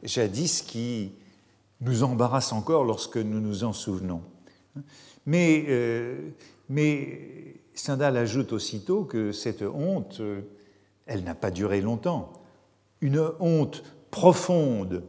[0.02, 1.12] jadis qui
[1.80, 4.22] nous embarrasse encore lorsque nous nous en souvenons.
[5.26, 6.30] Mais, euh,
[6.68, 7.54] mais
[8.00, 10.20] ajoute aussitôt que cette honte,
[11.06, 12.32] elle n'a pas duré longtemps.
[13.00, 15.04] Une honte profonde,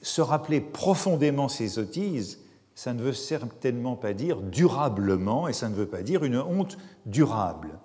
[0.00, 2.41] se rappeler profondément ses sottises,
[2.74, 6.78] ça ne veut certainement pas dire durablement, et ça ne veut pas dire une honte
[7.06, 7.78] durable.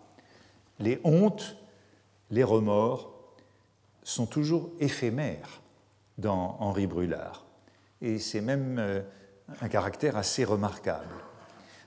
[0.79, 1.57] Les hontes,
[2.31, 3.13] les remords
[4.03, 5.61] sont toujours éphémères
[6.17, 7.45] dans Henri Brulard,
[8.01, 9.01] et c'est même euh,
[9.61, 11.15] un caractère assez remarquable.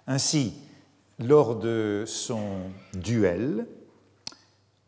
[0.06, 0.54] Ainsi,
[1.18, 3.66] lors de son duel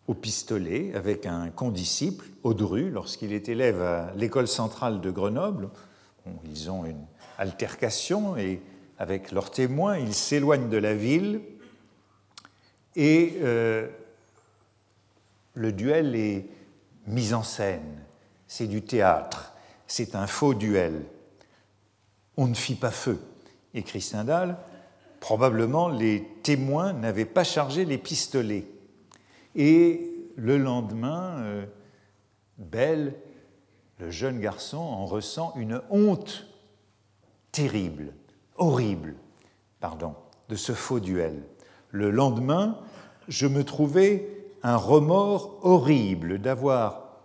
[0.09, 5.71] au pistolet avec un condisciple, Audru, lorsqu'il est élève à l'école centrale de Grenoble,
[6.45, 7.05] ils ont une
[7.43, 8.61] altercation et
[8.99, 11.41] avec leurs témoins, ils s'éloignent de la ville
[12.95, 13.89] et euh,
[15.55, 16.47] le duel est
[17.07, 18.05] mis en scène,
[18.47, 19.55] c'est du théâtre,
[19.87, 21.05] c'est un faux duel.
[22.37, 23.21] On ne fit pas feu,
[23.75, 24.57] écrit Stendhal.
[25.21, 28.67] Probablement les témoins n'avaient pas chargé les pistolets.
[29.55, 31.67] Et le lendemain, euh,
[32.59, 33.15] Belle,
[33.99, 36.47] le jeune garçon, en ressent une honte
[37.53, 38.15] terrible,
[38.57, 39.15] horrible,
[39.79, 40.15] pardon,
[40.49, 41.43] de ce faux duel.
[41.91, 42.79] Le lendemain,
[43.29, 44.27] je me trouvais
[44.63, 47.21] un remords horrible d'avoir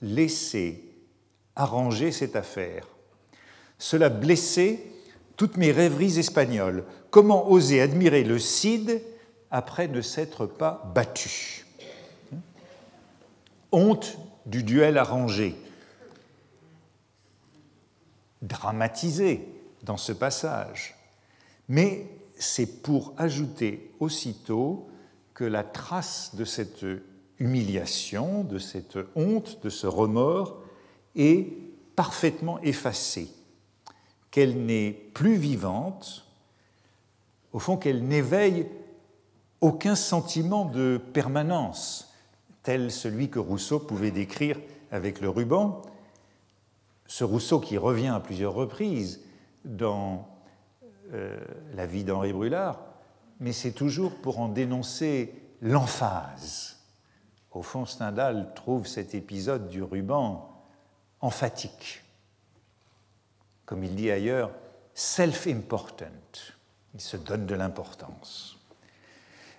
[0.00, 0.84] laissé
[1.56, 2.86] arranger cette affaire.
[3.78, 4.80] Cela blessait
[5.36, 6.84] toutes mes rêveries espagnoles.
[7.10, 9.02] Comment oser admirer le Cid
[9.50, 11.66] après ne s'être pas battu?
[13.72, 15.56] Honte du duel arrangé,
[18.42, 19.48] dramatisé
[19.84, 20.96] dans ce passage.
[21.68, 22.06] Mais
[22.38, 24.88] c'est pour ajouter aussitôt
[25.34, 26.84] que la trace de cette
[27.38, 30.60] humiliation, de cette honte, de ce remords
[31.16, 31.48] est
[31.96, 33.28] parfaitement effacée,
[34.30, 36.26] qu'elle n'est plus vivante,
[37.52, 38.66] au fond qu'elle n'éveille
[39.60, 42.12] aucun sentiment de permanence,
[42.62, 44.58] tel celui que Rousseau pouvait décrire
[44.90, 45.82] avec le ruban,
[47.06, 49.20] ce Rousseau qui revient à plusieurs reprises
[49.64, 50.28] dans
[51.12, 51.38] euh,
[51.74, 52.80] la vie d'Henri Brulard,
[53.40, 56.76] mais c'est toujours pour en dénoncer l'emphase.
[57.50, 60.50] Au fond, Stendhal trouve cet épisode du ruban
[61.20, 62.02] emphatique.
[63.64, 64.50] Comme il dit ailleurs,
[64.94, 66.06] self-important.
[66.94, 68.58] Il se donne de l'importance.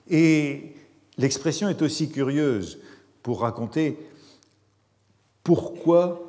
[0.10, 0.76] Et
[1.18, 2.80] l'expression est aussi curieuse
[3.24, 3.98] pour raconter
[5.44, 6.25] pourquoi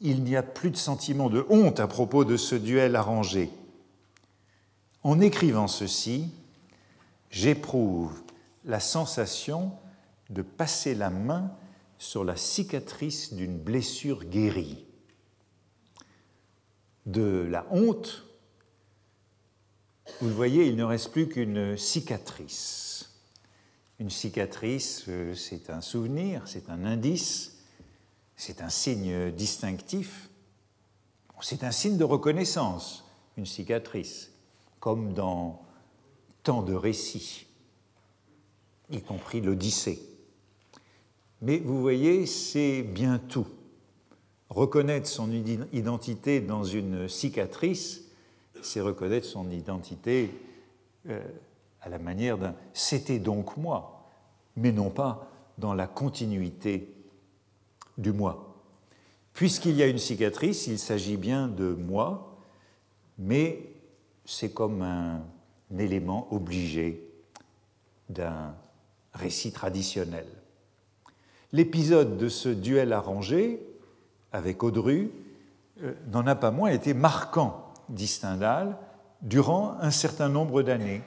[0.00, 3.50] il n'y a plus de sentiment de honte à propos de ce duel arrangé.
[5.02, 6.30] En écrivant ceci,
[7.30, 8.22] j'éprouve
[8.64, 9.72] la sensation
[10.30, 11.52] de passer la main
[11.98, 14.84] sur la cicatrice d'une blessure guérie.
[17.06, 18.24] De la honte,
[20.20, 23.12] vous le voyez, il ne reste plus qu'une cicatrice.
[23.98, 27.55] Une cicatrice, euh, c'est un souvenir, c'est un indice,
[28.36, 30.28] c'est un signe distinctif,
[31.40, 33.04] c'est un signe de reconnaissance,
[33.36, 34.30] une cicatrice,
[34.78, 35.62] comme dans
[36.42, 37.46] tant de récits,
[38.90, 40.00] y compris l'Odyssée.
[41.42, 43.46] Mais vous voyez, c'est bien tout.
[44.48, 48.04] Reconnaître son identité dans une cicatrice,
[48.62, 50.30] c'est reconnaître son identité
[51.08, 51.20] euh,
[51.80, 54.08] à la manière d'un c'était donc moi,
[54.56, 56.95] mais non pas dans la continuité
[57.98, 58.54] du moi.
[59.32, 62.36] Puisqu'il y a une cicatrice, il s'agit bien de moi,
[63.18, 63.60] mais
[64.24, 65.22] c'est comme un,
[65.78, 67.02] élément obligé
[68.08, 68.54] d'un
[69.14, 70.26] récit traditionnel.
[71.52, 73.60] L'épisode de ce duel arrangé
[74.32, 75.10] avec Audru
[75.82, 78.76] euh, n'en a pas moins été marquant, dit Stendhal,
[79.22, 81.02] durant un certain nombre d'années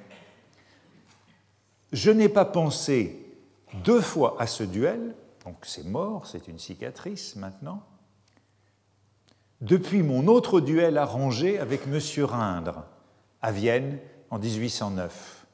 [1.92, 3.26] je n'ai pas pensé
[3.84, 5.16] deux fois à ce duel,
[5.50, 7.82] donc c'est mort, c'est une cicatrice maintenant,
[9.62, 12.00] depuis mon autre duel arrangé avec M.
[12.24, 12.84] Rindre
[13.42, 13.98] à Vienne
[14.30, 15.48] en 1809.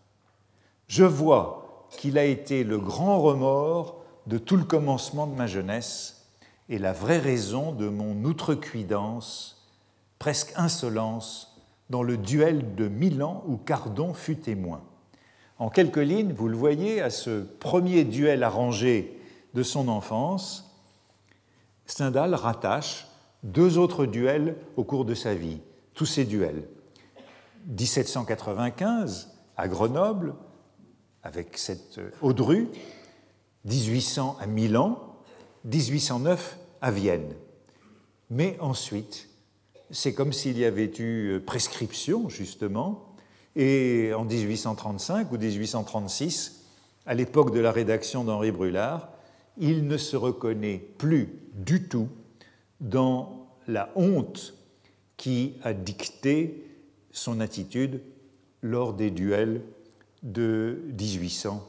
[0.89, 6.27] Je vois qu'il a été le grand remords de tout le commencement de ma jeunesse
[6.67, 9.65] et la vraie raison de mon outrecuidance,
[10.19, 11.57] presque insolence,
[11.89, 14.81] dans le duel de Milan où Cardon fut témoin.
[15.57, 19.14] En quelques lignes, vous le voyez, à ce premier duel arrangé
[19.55, 20.69] de son enfance,
[21.85, 23.07] Stendhal rattache
[23.43, 25.61] deux autres duels au cours de sa vie,
[25.93, 26.67] tous ces duels.
[27.67, 30.35] 1795 à Grenoble,
[31.23, 32.67] avec cette Audru,
[33.63, 34.99] 1800 à Milan,
[35.63, 37.33] 1809 à Vienne.
[38.29, 39.29] Mais ensuite,
[39.89, 43.15] c'est comme s'il y avait eu prescription, justement,
[43.55, 46.65] et en 1835 ou 1836,
[47.05, 49.14] à l'époque de la rédaction d'Henri Brulard,
[49.57, 52.09] il ne se reconnaît plus du tout
[52.79, 54.53] dans la honte
[55.17, 56.65] qui a dicté
[57.11, 58.01] son attitude
[58.61, 59.61] lors des duels
[60.23, 61.67] de 1800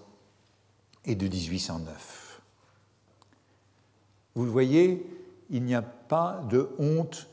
[1.04, 2.42] et de 1809.
[4.34, 5.06] Vous le voyez,
[5.50, 7.28] il n'y a pas de honte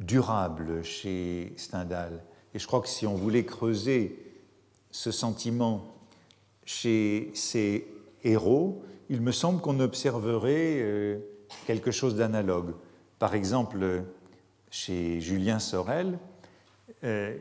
[0.00, 2.22] durable chez Stendhal.
[2.54, 4.34] Et je crois que si on voulait creuser
[4.90, 5.94] ce sentiment
[6.64, 7.86] chez ces
[8.24, 11.18] héros, il me semble qu'on observerait euh,
[11.66, 12.74] quelque chose d'analogue.
[13.18, 14.02] Par exemple,
[14.70, 16.18] chez Julien Sorel,
[17.04, 17.36] euh,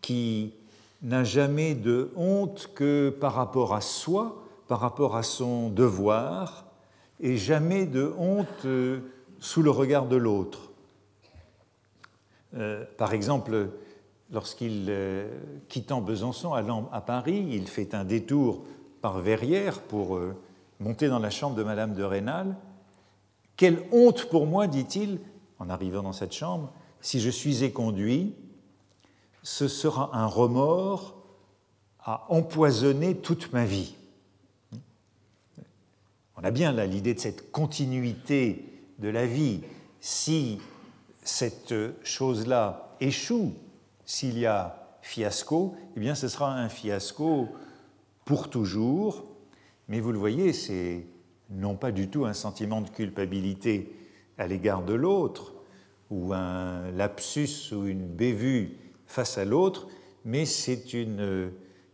[0.00, 0.54] qui
[1.02, 6.66] n'a jamais de honte que par rapport à soi, par rapport à son devoir,
[7.20, 9.00] et jamais de honte euh,
[9.38, 10.70] sous le regard de l'autre.
[12.98, 13.70] par exemple,
[14.30, 14.92] lorsqu'il,
[15.68, 18.64] quittant Besançon, allant à Paris, il fait un détour
[19.02, 20.34] par Verrières pour euh,
[20.80, 22.56] monter dans la chambre de Madame de Rênal.
[23.56, 25.18] Quelle honte pour moi, dit-il,
[25.58, 28.34] en arrivant dans cette chambre, si je suis éconduit,
[29.42, 31.16] ce sera un remords
[32.00, 33.96] à empoisonner toute ma vie.
[36.36, 38.64] On a bien là l'idée de cette continuité
[38.98, 39.60] de la vie.
[40.00, 40.60] Si
[41.22, 43.54] cette chose-là échoue,
[44.06, 47.48] s'il y a fiasco, eh bien ce sera un fiasco
[48.32, 49.26] pour toujours,
[49.88, 51.04] mais vous le voyez, c'est
[51.50, 53.94] non pas du tout un sentiment de culpabilité
[54.38, 55.52] à l'égard de l'autre,
[56.08, 59.86] ou un lapsus ou une bévue face à l'autre,
[60.24, 61.50] mais c'est une euh,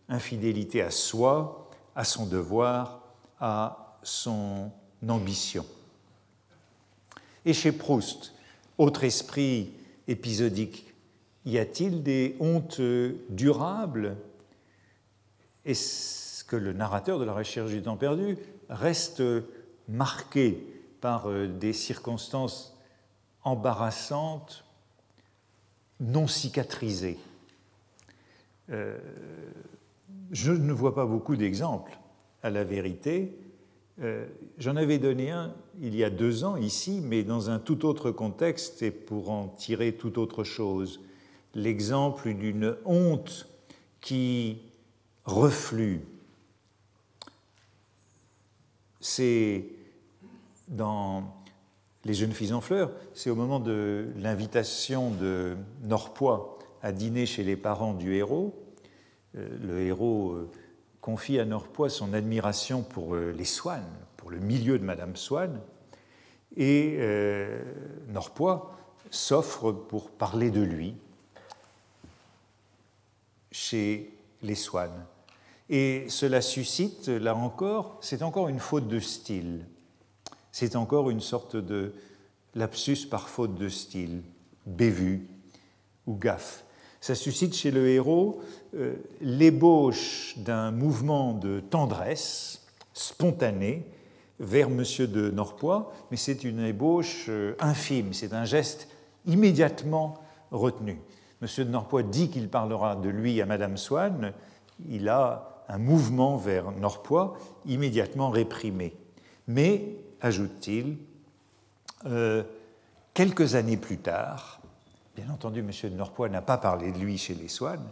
[0.09, 3.03] infidélité à soi, à son devoir,
[3.40, 4.70] à son
[5.09, 5.66] ambition.
[7.44, 8.33] Et chez Proust,
[8.79, 9.72] autre esprit
[10.07, 10.94] épisodique,
[11.44, 12.81] y a-t-il des hontes
[13.29, 14.16] durables?
[16.48, 18.37] Que le narrateur de la recherche du temps perdu
[18.68, 19.22] reste
[19.87, 20.66] marqué
[21.00, 22.76] par euh, des circonstances
[23.44, 24.64] embarrassantes,
[26.00, 27.18] non cicatrisées.
[28.70, 28.98] Euh,
[30.32, 31.96] je ne vois pas beaucoup d'exemples,
[32.42, 33.38] à la vérité.
[34.00, 34.26] Euh,
[34.58, 38.11] j'en avais donné un il y a deux ans ici, mais dans un tout autre
[38.11, 41.00] contexte et pour en tirer tout autre chose.
[41.54, 43.48] L'exemple d'une honte
[44.00, 44.58] qui
[45.24, 46.02] reflux.
[49.00, 49.66] C'est
[50.68, 51.24] dans
[52.04, 57.42] Les jeunes filles en fleurs, c'est au moment de l'invitation de Norpois à dîner chez
[57.42, 58.54] les parents du héros.
[59.37, 60.50] Euh, le héros euh,
[61.00, 63.84] confie à Norpois son admiration pour euh, les Swann,
[64.16, 65.61] pour le milieu de Madame Swann,
[66.56, 66.98] et
[68.08, 68.74] Norpois
[69.11, 70.96] s'offre pour parler de lui
[73.52, 74.11] chez
[74.42, 74.90] les Swann.
[75.70, 79.66] Et cela suscite, là encore, c'est encore une faute de style.
[80.50, 81.92] C'est encore une sorte de
[82.54, 84.22] lapsus par faute de style,
[84.66, 85.28] bévue
[86.07, 86.64] ou gaffe.
[87.00, 88.40] Ça suscite chez le héros
[88.74, 93.87] euh, l'ébauche d'un mouvement de tendresse spontané
[94.40, 94.83] vers M.
[95.07, 98.88] de Norpois, mais c'est une ébauche euh, infime, c'est un geste
[99.26, 100.14] immédiatement
[100.50, 101.00] retenu.
[101.40, 101.48] M.
[101.59, 104.33] de Norpois dit qu'il parlera de lui à Madame Swann,
[104.88, 108.94] il a un mouvement vers Norpois immédiatement réprimé.
[109.46, 110.96] Mais, ajoute-t-il,
[112.07, 112.42] euh,
[113.14, 114.61] quelques années plus tard,
[115.16, 115.70] bien entendu, M.
[115.85, 117.83] de Norpois n'a pas parlé de lui chez les Swann,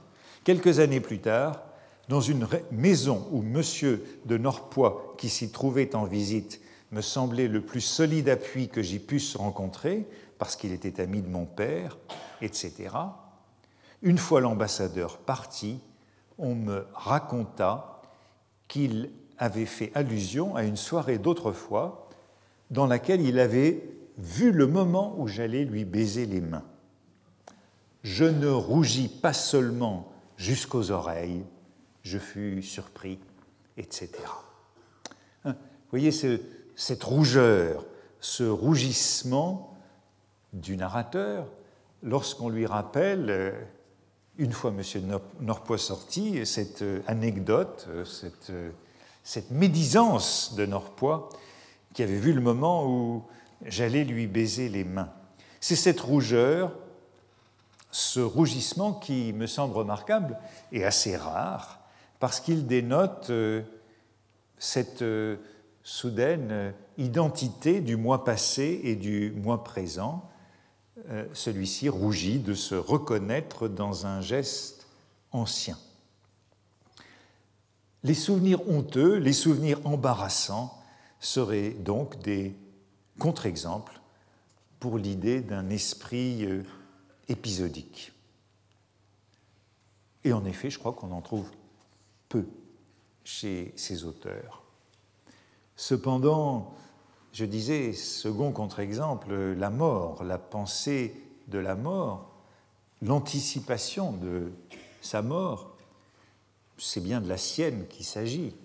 [0.44, 1.62] quelques années plus tard,
[2.08, 3.62] dans une maison où M.
[4.24, 6.60] de Norpois, qui s'y trouvait en visite,
[6.92, 10.06] me semblait le plus solide appui que j'y puisse rencontrer,
[10.38, 11.98] parce qu'il était ami de mon père,
[12.40, 12.90] etc.
[14.02, 15.80] Une fois l'ambassadeur parti,
[16.38, 18.02] on me raconta
[18.68, 22.08] qu'il avait fait allusion à une soirée d'autrefois
[22.70, 23.82] dans laquelle il avait
[24.18, 26.64] vu le moment où j'allais lui baiser les mains.
[28.02, 31.44] Je ne rougis pas seulement jusqu'aux oreilles,
[32.02, 33.18] je fus surpris,
[33.76, 34.10] etc.
[35.44, 36.10] Hein, vous voyez
[36.76, 37.84] cette rougeur,
[38.20, 39.76] ce rougissement
[40.52, 41.46] du narrateur
[42.02, 43.52] lorsqu'on lui rappelle euh,
[44.38, 45.18] une fois M.
[45.40, 48.70] Norpois sorti, cette euh, anecdote, euh, cette, euh,
[49.22, 51.30] cette médisance de Norpois
[51.94, 53.24] qui avait vu le moment où
[53.64, 55.10] j'allais lui baiser les mains.
[55.60, 56.72] C'est cette rougeur,
[57.90, 60.38] ce rougissement qui me semble remarquable
[60.72, 61.80] et assez rare,
[62.20, 63.32] parce qu'il dénote
[64.58, 65.04] cette
[65.82, 70.28] soudaine identité du mois passé et du mois présent.
[71.08, 74.86] Euh, celui-ci rougit de se reconnaître dans un geste
[75.32, 75.78] ancien.
[78.02, 80.76] Les souvenirs honteux, les souvenirs embarrassants
[81.20, 82.56] seraient donc des
[83.18, 84.00] contre-exemples
[84.80, 86.46] pour l'idée d'un esprit
[87.28, 88.12] épisodique.
[90.24, 91.50] Et en effet, je crois qu'on en trouve
[92.28, 92.46] peu
[93.24, 94.62] chez ces auteurs.
[95.76, 96.74] Cependant,
[97.36, 101.14] je disais, second contre-exemple, la mort, la pensée
[101.48, 102.30] de la mort,
[103.02, 104.52] l'anticipation de
[105.02, 105.76] sa mort,
[106.78, 108.56] c'est bien de la sienne qu'il s'agit,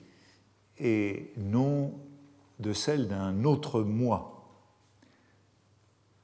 [0.80, 1.92] et non
[2.60, 4.48] de celle d'un autre moi.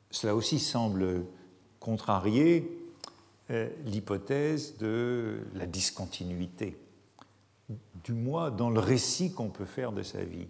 [0.10, 1.26] Cela aussi semble
[1.82, 2.80] contrarier
[3.50, 6.80] euh, l'hypothèse de la discontinuité
[8.06, 10.48] du moi dans le récit qu'on peut faire de sa vie.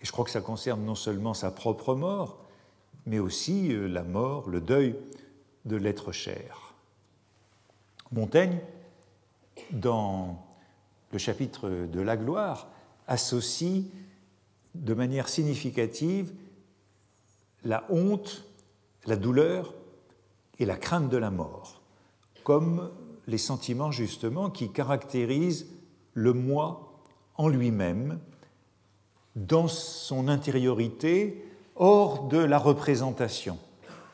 [0.00, 2.38] Et je crois que ça concerne non seulement sa propre mort,
[3.06, 4.96] mais aussi euh, la mort, le deuil
[5.64, 6.74] de l'être cher.
[8.12, 8.60] Montaigne,
[9.70, 10.46] dans
[11.12, 12.68] le chapitre de la gloire,
[13.06, 13.84] associe
[14.74, 16.32] de manière significative
[17.64, 18.44] la honte,
[19.06, 19.74] la douleur
[20.58, 21.80] et la crainte de la mort,
[22.44, 22.90] comme
[23.26, 25.66] les sentiments justement qui caractérisent
[26.14, 27.02] le moi
[27.36, 28.20] en lui-même,
[29.46, 31.44] dans son intériorité,
[31.76, 33.58] hors de la représentation,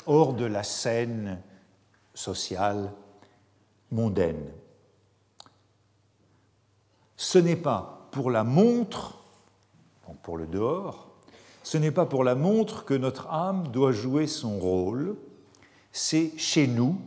[0.06, 1.40] hors de la scène
[2.12, 2.92] sociale
[3.90, 4.50] mondaine.
[7.16, 9.18] Ce n'est pas pour la montre,
[10.22, 11.08] pour le dehors,
[11.62, 15.16] ce n'est pas pour la montre que notre âme doit jouer son rôle,
[15.92, 16.98] c'est chez nous,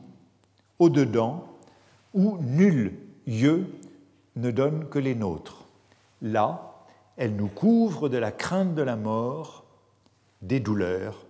[0.79, 1.45] au-dedans,
[2.13, 2.97] où nul
[3.27, 3.67] lieu
[4.35, 5.65] ne donne que les nôtres.
[6.21, 6.66] Là,
[7.17, 9.65] elle nous couvre de la crainte de la mort,
[10.41, 11.25] des douleurs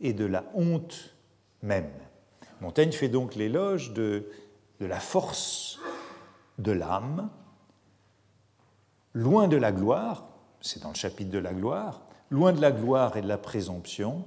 [0.00, 1.14] et de la honte
[1.62, 1.90] même.
[2.60, 4.30] Montaigne fait donc l'éloge de,
[4.80, 5.80] la force
[6.58, 7.28] de l'âme,
[9.12, 10.24] loin de la gloire,
[10.60, 14.24] c'est dans le chapitre de la gloire, loin de la gloire et de la présomption,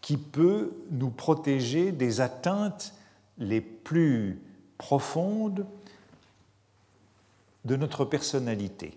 [0.00, 2.94] qui peut nous protéger des atteintes
[3.38, 4.40] les plus
[4.78, 5.66] profondes
[7.64, 8.96] de notre personnalité.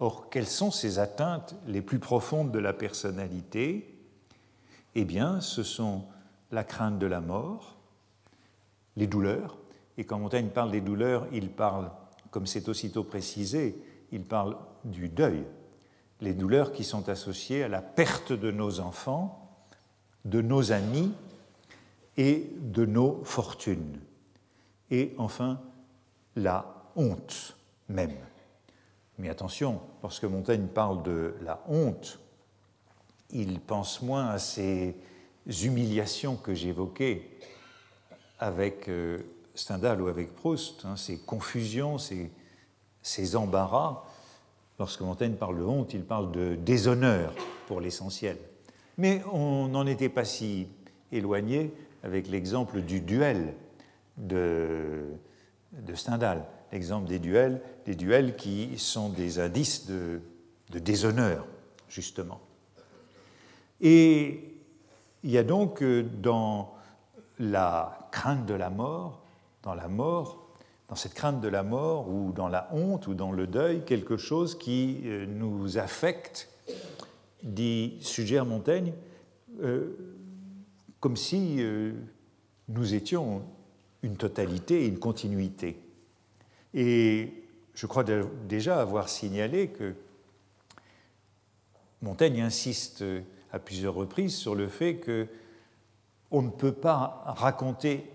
[0.00, 3.94] Or, quelles sont ces atteintes les plus profondes de la personnalité?
[4.94, 6.04] Eh bien, ce sont
[6.50, 7.76] la crainte de la mort,
[8.96, 9.58] les douleurs,
[9.98, 11.90] et quand Montaigne parle des douleurs, il parle,
[12.30, 13.78] comme c'est aussitôt précisé,
[14.12, 15.44] il parle du deuil,
[16.22, 19.50] les douleurs qui sont associées à la perte de nos enfants,
[20.24, 21.12] de nos amis
[22.16, 24.00] et de nos fortunes.
[24.90, 25.60] Et enfin,
[26.36, 26.64] la
[26.96, 27.56] honte
[27.88, 28.16] même.
[29.20, 32.18] Mais attention, lorsque Montaigne parle de la honte,
[33.28, 34.96] il pense moins à ces
[35.62, 37.28] humiliations que j'évoquais
[38.38, 39.18] avec euh,
[39.54, 42.32] Stendhal ou avec Proust, hein, ces confusions, ces,
[43.02, 44.04] ces embarras.
[44.78, 47.34] Lorsque Montaigne parle de honte, il parle de déshonneur
[47.66, 48.38] pour l'essentiel.
[48.96, 50.66] Mais on n'en était pas si
[51.12, 53.52] éloigné avec l'exemple du duel
[54.16, 55.12] de,
[55.72, 60.20] de Stendhal, l'exemple des duels, des duels qui sont des indices de,
[60.70, 61.46] déshonneur,
[61.88, 62.40] justement.
[63.80, 64.44] Et
[65.24, 66.74] il y a donc euh, dans
[67.38, 69.22] la crainte de la mort,
[69.62, 70.48] dans la mort,
[70.88, 74.16] dans cette crainte de la mort, ou dans la honte, ou dans le deuil, quelque
[74.16, 76.48] chose qui euh, nous affecte,
[77.42, 78.92] dit suggère Montaigne,
[79.62, 79.96] euh,
[81.00, 81.64] comme si
[82.68, 83.42] nous étions
[84.02, 85.78] une totalité une continuité.
[86.74, 87.44] Et
[87.74, 89.94] je crois déjà avoir signalé que
[92.02, 93.04] Montaigne insiste
[93.52, 95.28] à plusieurs reprises sur le fait que
[96.30, 98.08] on ne peut pas raconter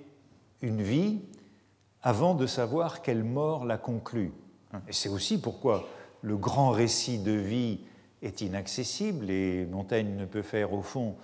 [0.61, 1.19] une vie
[2.01, 4.31] avant de savoir quelle mort la conclut.
[4.87, 5.87] Et c'est aussi pourquoi
[6.21, 7.79] le grand récit de vie
[8.21, 11.15] est inaccessible et Montaigne ne peut faire au fond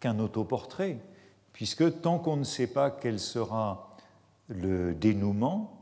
[0.00, 0.98] qu'un autoportrait,
[1.52, 3.90] puisque tant qu'on ne sait pas quel sera
[4.48, 5.77] le dénouement,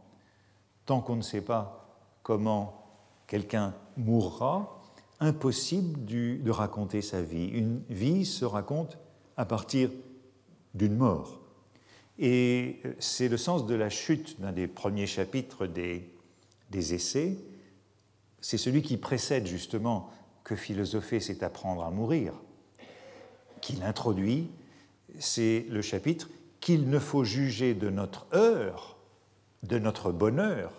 [0.87, 1.89] tant qu'on ne sait pas
[2.23, 2.87] comment
[3.27, 4.81] quelqu'un mourra,
[5.21, 7.49] impossible de raconter sa vie.
[7.49, 8.99] Une vie se raconte
[9.37, 9.91] à partir
[10.75, 11.41] d'une mort.
[12.19, 16.11] Et c'est le sens de la chute d'un des premiers chapitres des,
[16.71, 17.37] des essais.
[18.41, 20.11] C'est celui qui précède justement
[20.45, 22.33] que philosopher, c'est apprendre à mourir,
[23.61, 24.49] qu'il introduit,
[25.19, 26.31] c'est le chapitre
[26.61, 28.96] qu'il ne faut juger de notre heure,
[29.63, 30.73] de notre bonheur,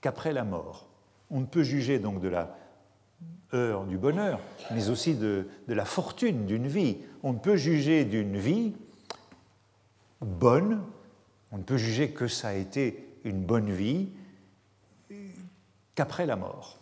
[0.00, 0.88] qu'après la mort.
[1.30, 2.56] On ne peut juger donc de la
[3.54, 4.40] heure du bonheur,
[4.72, 6.98] mais aussi de, de la fortune d'une vie.
[7.22, 8.74] On ne peut juger d'une vie
[10.20, 10.82] bonne,
[11.52, 14.08] on ne peut juger que ça a été une bonne vie
[15.94, 16.78] qu'après la mort.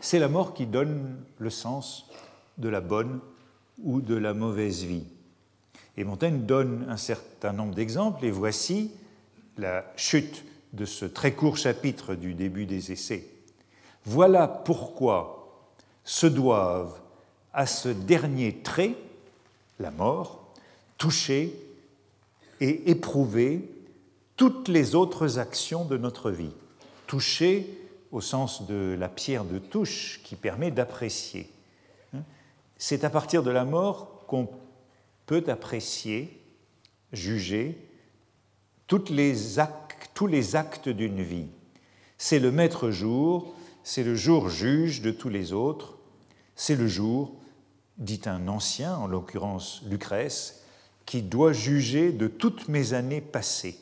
[0.00, 2.06] C'est la mort qui donne le sens
[2.58, 3.20] de la bonne
[3.82, 5.04] ou de la mauvaise vie.
[5.96, 8.92] Et Montaigne donne un certain nombre d'exemples, et voici
[9.60, 13.26] la chute de ce très court chapitre du début des essais.
[14.04, 15.64] Voilà pourquoi
[16.04, 16.98] se doivent
[17.52, 18.94] à ce dernier trait,
[19.78, 20.52] la mort,
[20.96, 21.54] toucher
[22.60, 23.68] et éprouver
[24.36, 26.54] toutes les autres actions de notre vie.
[27.06, 27.66] Toucher
[28.12, 31.50] au sens de la pierre de touche qui permet d'apprécier.
[32.78, 34.48] C'est à partir de la mort qu'on
[35.26, 36.40] peut apprécier,
[37.12, 37.76] juger
[38.90, 41.46] tous les actes d'une vie.
[42.18, 45.96] C'est le maître jour, c'est le jour juge de tous les autres,
[46.56, 47.36] c'est le jour,
[47.98, 50.64] dit un ancien, en l'occurrence Lucrèce,
[51.06, 53.78] qui doit juger de toutes mes années passées.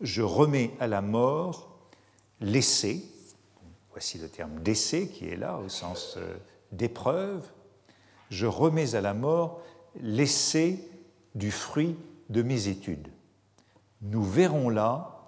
[0.00, 1.76] Je remets à la mort
[2.40, 3.02] l'essai,
[3.90, 6.36] voici le terme d'essai qui est là au sens euh,
[6.70, 7.44] d'épreuve,
[8.30, 9.60] je remets à la mort
[10.00, 10.78] l'essai
[11.34, 11.96] du fruit
[12.28, 13.08] de mes études.
[14.02, 15.24] Nous verrons là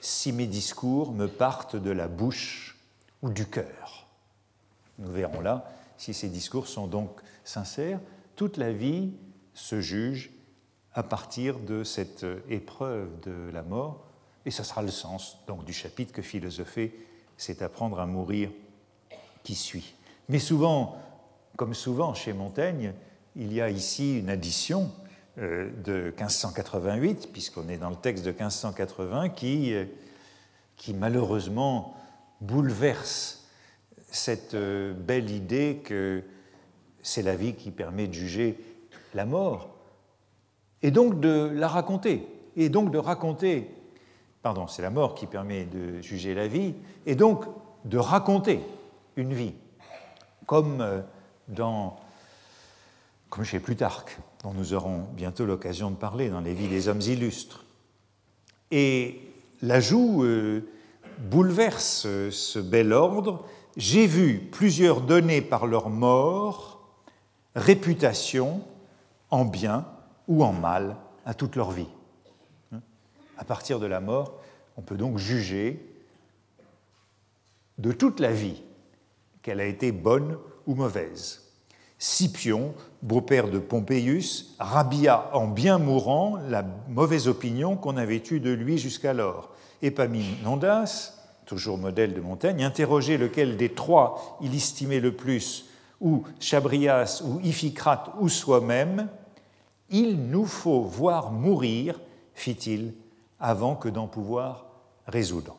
[0.00, 2.76] si mes discours me partent de la bouche
[3.22, 4.06] ou du cœur.
[4.98, 7.10] Nous verrons là si ces discours sont donc
[7.44, 8.00] sincères.
[8.36, 9.12] Toute la vie
[9.54, 10.30] se juge
[10.94, 14.04] à partir de cette épreuve de la mort,
[14.46, 16.98] et ce sera le sens donc du chapitre que philosopher,
[17.36, 18.50] c'est apprendre à mourir
[19.42, 19.94] qui suit.
[20.28, 20.96] Mais souvent,
[21.56, 22.94] comme souvent chez Montaigne,
[23.36, 24.90] il y a ici une addition
[25.38, 29.84] de 1588, puisqu'on est dans le texte de 1580, qui, euh,
[30.76, 31.94] qui malheureusement
[32.40, 33.48] bouleverse
[34.10, 36.22] cette euh, belle idée que
[37.02, 38.58] c'est la vie qui permet de juger
[39.14, 39.76] la mort,
[40.82, 42.26] et donc de la raconter,
[42.56, 43.70] et donc de raconter,
[44.42, 46.74] pardon, c'est la mort qui permet de juger la vie,
[47.06, 47.44] et donc
[47.84, 48.60] de raconter
[49.16, 49.54] une vie,
[50.46, 51.02] comme
[51.48, 51.96] dans
[53.30, 57.00] comme chez Plutarque, dont nous aurons bientôt l'occasion de parler dans les vies des hommes
[57.00, 57.64] illustres.
[58.70, 59.20] Et
[59.62, 60.62] l'ajout euh,
[61.18, 63.44] bouleverse ce bel ordre.
[63.76, 66.88] J'ai vu plusieurs donner par leur mort
[67.54, 68.62] réputation
[69.30, 69.86] en bien
[70.28, 71.88] ou en mal à toute leur vie.
[73.36, 74.34] À partir de la mort,
[74.76, 75.84] on peut donc juger
[77.78, 78.62] de toute la vie
[79.42, 81.47] qu'elle a été bonne ou mauvaise.
[81.98, 88.50] Scipion, beau-père de Pompeius, rabia en bien mourant la mauvaise opinion qu'on avait eue de
[88.50, 89.50] lui jusqu'alors.
[89.82, 95.66] Épaminondas, toujours modèle de Montaigne, interrogeait lequel des trois il estimait le plus,
[96.00, 99.08] ou Chabrias, ou Iphicrate, ou soi-même,
[99.90, 101.98] il nous faut voir mourir,
[102.34, 102.94] fit-il,
[103.40, 104.66] avant que d'en pouvoir
[105.06, 105.56] résoudre.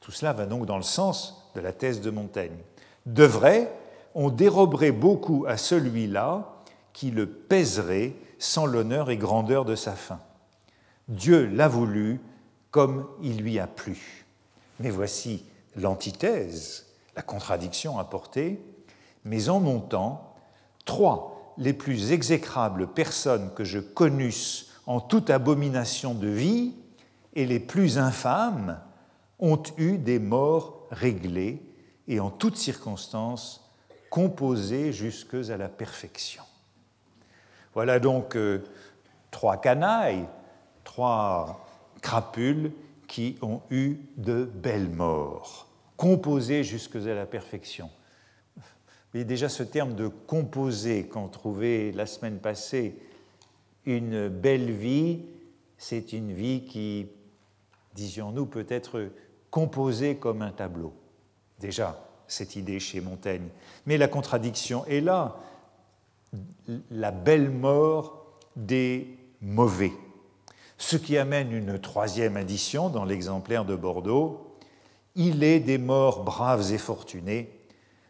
[0.00, 2.58] Tout cela va donc dans le sens de la thèse de Montaigne.
[3.06, 3.72] De vrai,
[4.18, 6.62] on déroberait beaucoup à celui-là
[6.94, 10.20] qui le pèserait sans l'honneur et grandeur de sa fin.
[11.06, 12.22] Dieu l'a voulu
[12.70, 14.24] comme il lui a plu.
[14.80, 15.44] Mais voici
[15.76, 18.64] l'antithèse, la contradiction apportée.
[19.26, 20.34] Mais en mon temps,
[20.86, 26.74] trois les plus exécrables personnes que je connusse en toute abomination de vie
[27.34, 28.80] et les plus infâmes
[29.40, 31.62] ont eu des morts réglées
[32.08, 33.65] et en toutes circonstances
[34.10, 36.42] composés jusque à la perfection.
[37.74, 38.64] Voilà donc euh,
[39.30, 40.26] trois canailles,
[40.84, 41.66] trois
[42.00, 42.72] crapules
[43.06, 47.90] qui ont eu de belles morts, composées jusque à la perfection.
[49.12, 52.98] Voyez déjà ce terme de composer qu'on trouvait la semaine passée,
[53.84, 55.24] une belle vie,
[55.78, 57.08] c'est une vie qui,
[57.94, 59.10] disions-nous, peut être
[59.50, 60.92] composée comme un tableau.
[61.60, 63.48] Déjà, cette idée chez Montaigne.
[63.86, 65.36] Mais la contradiction est là,
[66.90, 69.92] la belle mort des mauvais.
[70.78, 74.54] Ce qui amène une troisième addition dans l'exemplaire de Bordeaux.
[75.14, 77.50] Il est des morts braves et fortunés.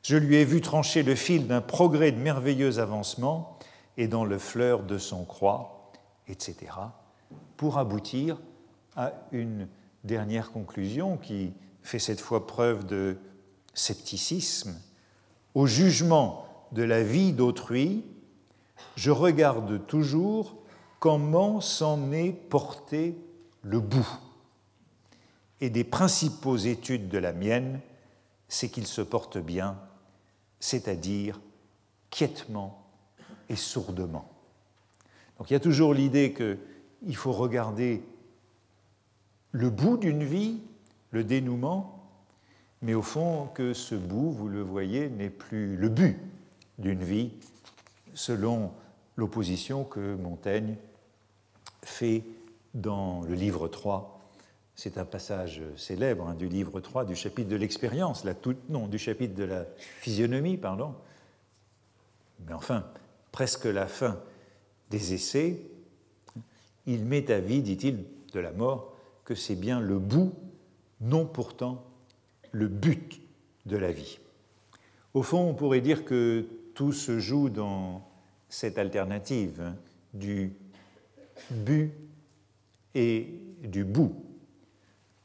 [0.02, 3.58] Je lui ai vu trancher le fil d'un progrès de merveilleux avancement
[3.96, 5.90] et dans le fleur de son croix,
[6.28, 6.56] etc.,
[7.56, 8.38] pour aboutir
[8.96, 9.68] à une
[10.04, 11.52] dernière conclusion qui
[11.82, 13.16] fait cette fois preuve de
[13.76, 14.80] scepticisme,
[15.54, 18.04] au jugement de la vie d'autrui,
[18.96, 20.56] je regarde toujours
[20.98, 23.16] comment s'en est porté
[23.62, 24.08] le bout.
[25.60, 27.80] Et des principaux études de la mienne,
[28.48, 29.78] c'est qu'il se porte bien,
[30.58, 31.40] c'est-à-dire
[32.10, 32.82] quiètement
[33.48, 34.28] et sourdement.
[35.38, 38.02] Donc il y a toujours l'idée qu'il faut regarder
[39.52, 40.60] le bout d'une vie,
[41.10, 41.95] le dénouement,
[42.86, 46.20] mais au fond que ce bout, vous le voyez, n'est plus le but
[46.78, 47.32] d'une vie,
[48.14, 48.70] selon
[49.16, 50.76] l'opposition que Montaigne
[51.82, 52.22] fait
[52.74, 54.20] dans le livre 3.
[54.76, 58.24] C'est un passage célèbre hein, du livre 3, du chapitre de l'expérience,
[58.68, 60.94] non, du chapitre de la physionomie, pardon.
[62.46, 62.86] Mais enfin,
[63.32, 64.20] presque la fin
[64.90, 65.60] des essais,
[66.86, 70.32] il met à vie, dit-il, de la mort, que c'est bien le bout,
[71.00, 71.82] non pourtant
[72.52, 73.20] le but
[73.66, 74.18] de la vie.
[75.14, 78.06] Au fond, on pourrait dire que tout se joue dans
[78.48, 79.76] cette alternative hein,
[80.12, 80.52] du
[81.50, 81.92] but
[82.94, 84.14] et du bout.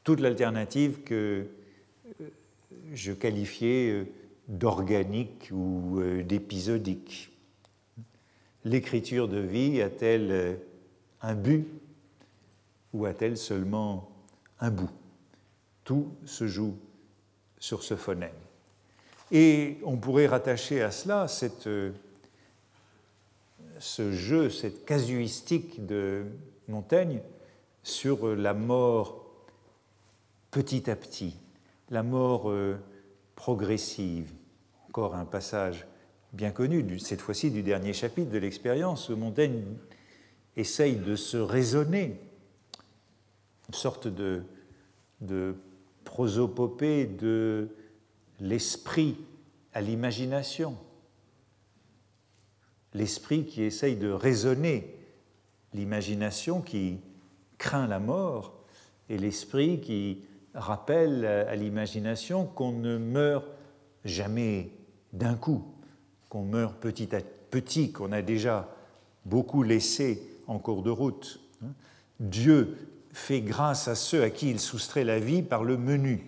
[0.04, 1.46] Toute l'alternative que
[2.20, 2.28] euh,
[2.92, 4.04] je qualifiais euh,
[4.48, 7.30] d'organique ou euh, d'épisodique.
[8.64, 10.58] L'écriture de vie a-t-elle
[11.20, 11.66] un but
[12.92, 14.10] ou a-t-elle seulement
[14.60, 14.90] un bout?
[15.84, 16.76] Tout se joue
[17.62, 18.34] sur ce phonème.
[19.30, 21.68] Et on pourrait rattacher à cela cette,
[23.78, 26.24] ce jeu, cette casuistique de
[26.66, 27.20] Montaigne
[27.84, 29.24] sur la mort
[30.50, 31.36] petit à petit,
[31.88, 32.78] la mort euh,
[33.36, 34.32] progressive.
[34.88, 35.86] Encore un passage
[36.32, 39.62] bien connu, cette fois-ci du dernier chapitre de l'expérience, où Montaigne
[40.56, 42.18] essaye de se raisonner,
[43.68, 44.42] une sorte de,
[45.20, 45.54] de
[46.12, 47.70] prosopopée de
[48.38, 49.16] l'esprit
[49.72, 50.76] à l'imagination,
[52.92, 54.94] l'esprit qui essaye de raisonner
[55.72, 56.98] l'imagination qui
[57.56, 58.52] craint la mort
[59.08, 60.18] et l'esprit qui
[60.52, 63.46] rappelle à l'imagination qu'on ne meurt
[64.04, 64.68] jamais
[65.14, 65.64] d'un coup,
[66.28, 68.68] qu'on meurt petit à petit, qu'on a déjà
[69.24, 71.40] beaucoup laissé en cours de route.
[72.20, 76.26] Dieu fait grâce à ceux à qui il soustrait la vie par le menu.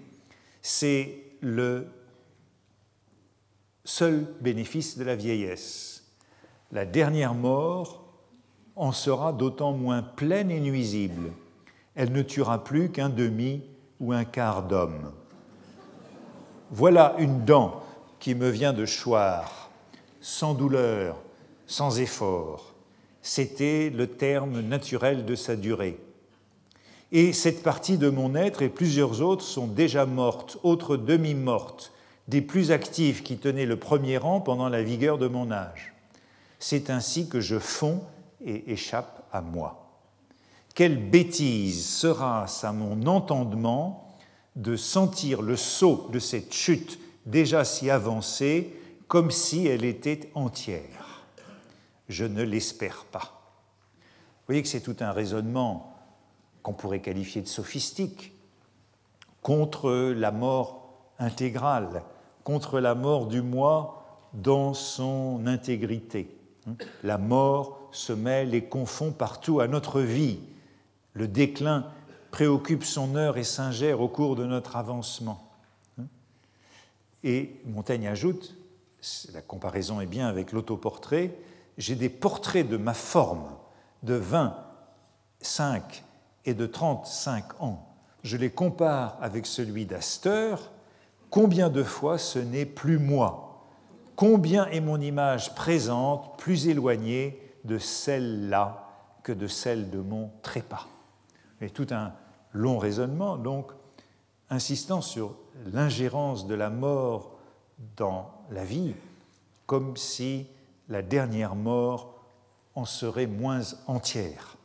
[0.63, 1.87] C'est le
[3.85, 6.05] seul bénéfice de la vieillesse.
[6.73, 8.05] La dernière mort
[8.77, 11.33] en sera d'autant moins pleine et nuisible.
[11.95, 13.63] Elle ne tuera plus qu'un demi
[14.01, 15.13] ou un quart d'homme.
[16.71, 17.83] Voilà une dent
[18.19, 19.71] qui me vient de choir,
[20.21, 21.17] sans douleur,
[21.67, 22.75] sans effort.
[23.23, 25.99] C'était le terme naturel de sa durée.
[27.17, 31.93] Et cette partie de mon être et plusieurs autres sont déjà mortes, autres demi-mortes,
[32.27, 35.95] des plus actives qui tenaient le premier rang pendant la vigueur de mon âge.
[36.59, 38.03] C'est ainsi que je fonds
[38.45, 39.93] et échappe à moi.
[40.75, 44.13] Quelle bêtise sera-ce à mon entendement
[44.57, 48.75] de sentir le saut de cette chute déjà si avancée
[49.07, 51.27] comme si elle était entière?
[52.09, 53.55] Je ne l'espère pas.
[53.77, 55.94] Vous voyez que c'est tout un raisonnement
[56.65, 58.33] qu'on pourrait qualifier de sophistique
[59.43, 60.89] contre la mort
[61.19, 62.03] intégrale,
[62.43, 64.03] contre la mort du moi
[64.33, 66.37] dans son intégrité.
[67.03, 70.41] La mort se mêle et confond partout à notre vie.
[71.13, 71.87] Le déclin
[72.31, 75.53] préoccupe son heure et s'ingère au cours de notre avancement.
[77.23, 78.57] Et Montaigne ajoute,
[79.35, 81.37] la comparaison est bien avec l'autoportrait,
[81.77, 83.51] j'ai des portraits de ma forme
[84.03, 86.04] de 25
[86.45, 87.89] et de 35 ans.
[88.23, 90.71] Je les compare avec celui d'Asteur.
[91.31, 93.67] Combien de fois ce n'est plus moi?
[94.17, 98.89] Combien est mon image présente, plus éloignée de celle-là
[99.23, 100.87] que de celle de mon trépas?
[101.61, 102.13] Mais tout un
[102.53, 103.73] long raisonnement, donc,
[104.51, 105.35] insistant sur
[105.73, 107.37] l'ingérence de la mort
[107.97, 108.95] dans la vie,
[109.67, 110.47] comme si
[110.89, 112.15] la dernière mort
[112.75, 114.57] en serait moins entière.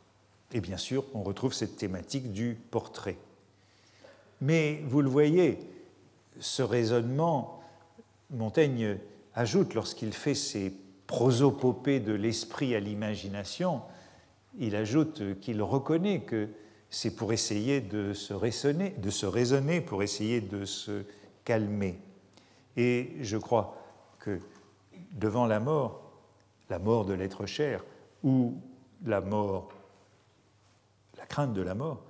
[0.52, 3.16] Et bien sûr, on retrouve cette thématique du portrait.
[4.40, 5.58] Mais vous le voyez,
[6.40, 7.62] ce raisonnement,
[8.30, 8.98] Montaigne
[9.34, 10.72] ajoute lorsqu'il fait ses
[11.06, 13.82] prosopopées de l'esprit à l'imagination,
[14.58, 16.48] il ajoute qu'il reconnaît que
[16.88, 21.04] c'est pour essayer de se, raisonner, de se raisonner, pour essayer de se
[21.44, 21.98] calmer.
[22.76, 23.76] Et je crois
[24.18, 24.40] que
[25.12, 26.12] devant la mort,
[26.68, 27.84] la mort de l'être cher,
[28.22, 28.54] ou
[29.04, 29.72] la mort,
[31.30, 32.02] crainte de la mort,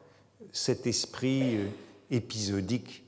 [0.51, 1.69] cet esprit euh,
[2.11, 3.05] épisodique,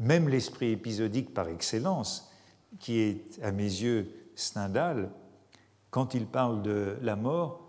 [0.00, 2.32] même l'esprit épisodique par excellence,
[2.80, 5.10] qui est, à mes yeux, Stendhal,
[5.90, 7.60] quand il parle de la mort,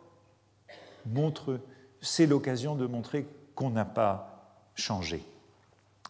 [1.05, 1.59] montre,
[1.99, 5.23] c'est l'occasion de montrer qu'on n'a pas changé.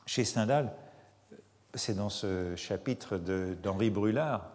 [0.06, 0.76] Chez Stendhal,
[1.74, 4.52] c'est dans ce chapitre d'Henri Brulard,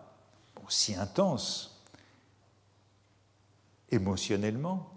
[0.65, 1.85] aussi intense
[3.91, 4.96] émotionnellement,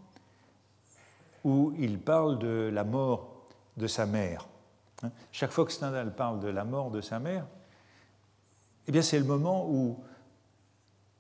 [1.44, 3.46] où il parle de la mort
[3.78, 4.48] de sa mère.
[5.04, 7.46] Hein, chaque fois que Stendhal parle de la mort de sa mère,
[8.88, 10.00] eh bien c'est le moment où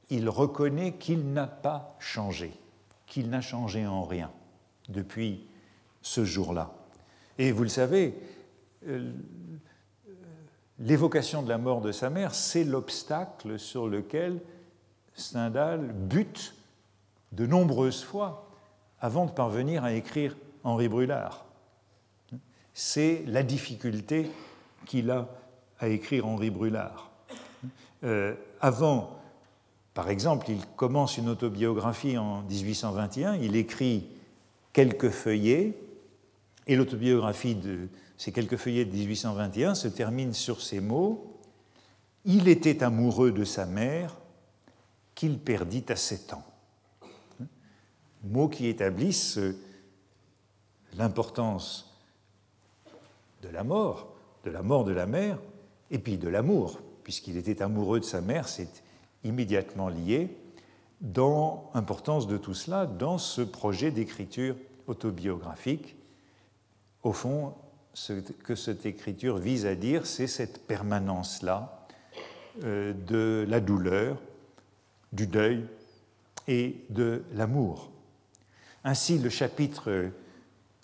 [0.10, 2.52] il reconnaît qu'il n'a pas changé,
[3.06, 4.32] qu'il n'a changé en rien
[4.90, 5.48] depuis
[6.02, 6.74] ce jour-là.
[7.38, 8.16] Et vous le savez,
[8.88, 9.12] euh,
[10.80, 14.42] l'évocation de la mort de sa mère, c'est l'obstacle sur lequel
[15.14, 16.56] Stendhal bute
[17.32, 18.49] de nombreuses fois
[19.02, 21.46] avant de parvenir à écrire Henri Brulard.
[22.74, 24.30] C'est la difficulté
[24.86, 25.28] qu'il a
[25.80, 27.12] à écrire Henri Brulard.
[28.04, 29.20] Euh, avant,
[29.94, 34.08] par exemple, il commence une autobiographie en 1821, il écrit
[34.74, 35.78] quelques feuillets,
[36.68, 37.88] et l'autobiographie de
[38.18, 41.38] ces quelques feuillets de 1821 se termine sur ces mots
[42.26, 44.18] Il était amoureux de sa mère
[45.16, 46.44] qu'il perdit à sept ans.
[48.24, 49.40] Mots qui établissent
[50.98, 51.98] l'importance
[53.42, 54.14] de la mort,
[54.44, 55.38] de la mort de la mère,
[55.92, 58.84] et puis de l'amour, puisqu'il était amoureux de sa mère, c'est
[59.24, 60.36] immédiatement lié,
[61.02, 64.56] dans l'importance de tout cela dans ce projet d'écriture
[64.88, 65.96] autobiographique.
[67.04, 67.54] Au fond,
[67.94, 71.86] ce que cette écriture vise à dire, c'est cette permanence-là
[72.64, 74.18] euh, de la douleur,
[75.14, 75.66] du deuil
[76.48, 77.90] et de l'amour.
[78.84, 80.10] Ainsi, le chapitre,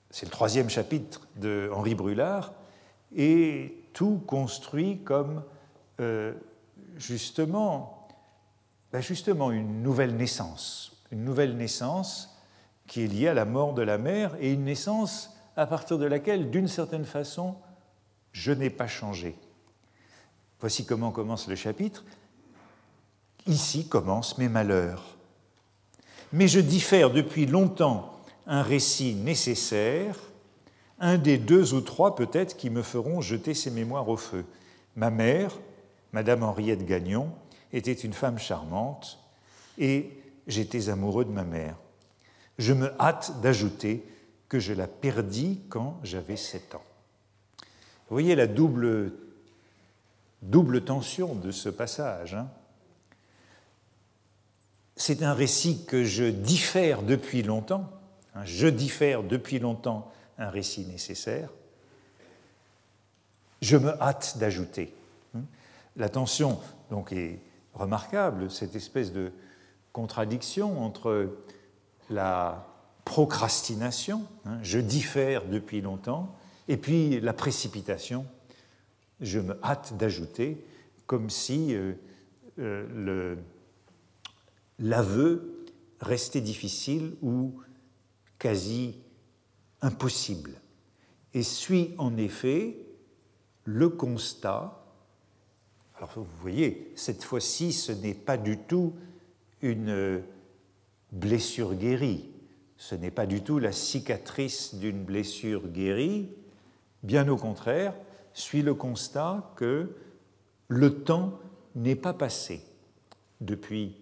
[0.10, 2.54] c'est le troisième chapitre de Henri Brulard,
[3.16, 5.44] est tout construit comme
[6.02, 6.34] euh,
[8.92, 12.38] ben justement une nouvelle naissance, une nouvelle naissance
[12.88, 16.06] qui est liée à la mort de la mère et une naissance à partir de
[16.06, 17.56] laquelle, d'une certaine façon,
[18.32, 19.38] je n'ai pas changé.
[20.60, 22.04] Voici comment commence le chapitre.
[23.48, 25.15] Ici commencent mes malheurs.
[26.34, 30.18] Mais je diffère depuis longtemps un récit nécessaire,
[31.00, 34.46] un des deux ou trois peut-être qui me feront jeter ces mémoires au feu.
[34.96, 35.58] Ma mère,
[36.14, 37.30] Madame Henriette Gagnon,
[37.74, 39.20] était une femme charmante
[39.78, 40.10] et
[40.48, 41.76] j'étais amoureux de ma mère.
[42.58, 44.06] Je me hâte d'ajouter
[44.48, 46.84] que je la perdis quand j'avais sept ans.
[48.08, 49.12] Vous voyez la double,
[50.86, 52.36] tension de ce passage.
[52.36, 52.48] Hein.
[54.96, 57.90] C'est un récit que je diffère depuis longtemps.
[58.34, 58.46] Hein.
[58.46, 61.50] je diffère depuis longtemps un récit nécessaire.
[63.62, 64.94] Je me hâte d'ajouter.
[65.36, 65.42] Hein.
[65.96, 67.40] La tension donc est
[67.74, 69.32] remarquable, cette espèce de
[69.92, 71.38] contradiction entre
[72.10, 72.68] la
[73.06, 76.36] procrastination, hein, je diffère depuis longtemps,
[76.68, 78.26] et puis la précipitation,
[79.22, 80.66] je me hâte d'ajouter,
[81.06, 81.94] comme si euh,
[82.60, 83.36] euh,
[84.80, 85.66] l'aveu
[86.00, 87.54] restait difficile ou
[88.40, 89.00] quasi
[89.82, 90.52] impossible.
[91.34, 92.78] Et suit en effet
[93.64, 94.86] le constat,
[95.98, 98.94] alors vous voyez, cette fois-ci, ce n'est pas du tout
[99.62, 100.22] une
[101.12, 102.30] blessure guérie,
[102.78, 106.30] ce n'est pas du tout la cicatrice d'une blessure guérie,
[107.04, 107.94] bien au contraire,
[108.34, 109.96] suit le constat que
[110.68, 111.40] le temps
[111.76, 112.62] n'est pas passé.
[113.42, 113.96] Depuis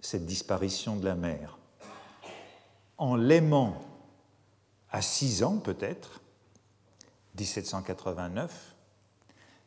[0.00, 1.58] cette disparition de la mère.
[2.96, 3.80] En l'aimant
[4.90, 6.20] à six ans peut-être,
[7.38, 8.74] 1789,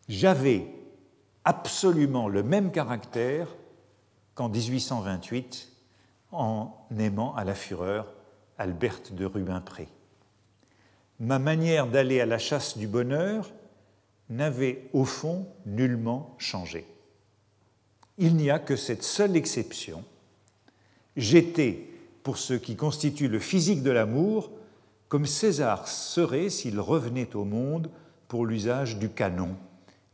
[0.10, 0.68] j'avais
[1.46, 3.48] absolument le même caractère
[4.36, 5.70] qu'en 1828
[6.32, 8.14] en aimant à la fureur
[8.58, 9.88] Alberte de Rubempré.
[11.20, 13.52] Ma manière d'aller à la chasse du bonheur
[14.30, 16.88] n'avait au fond nullement changé.
[18.18, 20.04] Il n'y a que cette seule exception.
[21.18, 21.88] J'étais,
[22.24, 24.52] pour ce qui constitue le physique de l'amour,
[25.10, 27.90] comme César serait s'il revenait au monde
[28.28, 29.58] pour l'usage du canon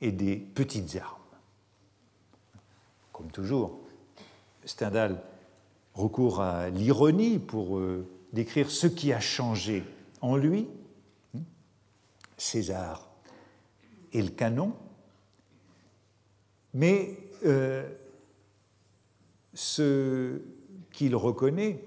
[0.02, 1.18] et des petites armes.
[3.12, 3.80] Comme toujours,
[4.66, 5.22] Stendhal
[5.93, 9.84] recourt à l'ironie pour euh, décrire ce qui a changé
[10.22, 10.68] en lui,
[12.38, 13.08] César
[14.14, 14.74] et le canon,
[16.74, 17.88] mais euh,
[19.54, 20.41] ce
[20.98, 21.80] qu'il reconnaît,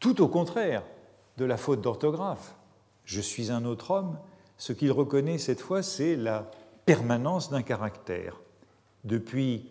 [0.00, 0.82] tout au contraire
[1.38, 2.54] de la faute d'orthographe,
[3.06, 4.18] je suis un autre homme,
[4.58, 6.50] ce qu'il reconnaît cette fois, c'est la
[6.84, 8.38] permanence d'un caractère.
[9.04, 9.70] depuis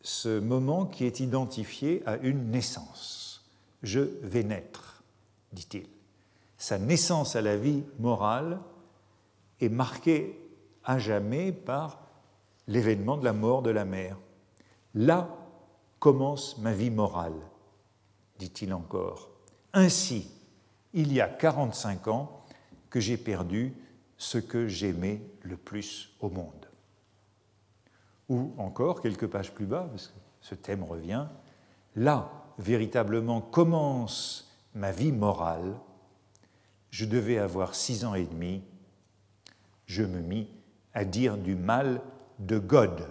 [0.00, 3.44] ce moment qui est identifié à une naissance.
[3.82, 5.02] Je vais naître,
[5.52, 5.86] dit-il.
[6.56, 8.58] Sa naissance à la vie morale
[9.60, 10.40] est marquée
[10.82, 12.00] à jamais par
[12.68, 14.16] l'événement de la mort de la mère.
[16.04, 17.32] Commence ma vie morale,
[18.38, 19.30] dit-il encore.
[19.72, 20.30] Ainsi,
[20.92, 22.44] il y a 45 ans
[22.90, 23.72] que j'ai perdu
[24.18, 26.68] ce que j'aimais le plus au monde.
[28.28, 31.24] Ou encore, quelques pages plus bas, parce que ce thème revient,
[31.96, 35.74] là, véritablement, commence ma vie morale.
[36.90, 38.62] Je devais avoir six ans et demi.
[39.86, 40.50] Je me mis
[40.92, 42.02] à dire du mal
[42.40, 43.08] de God.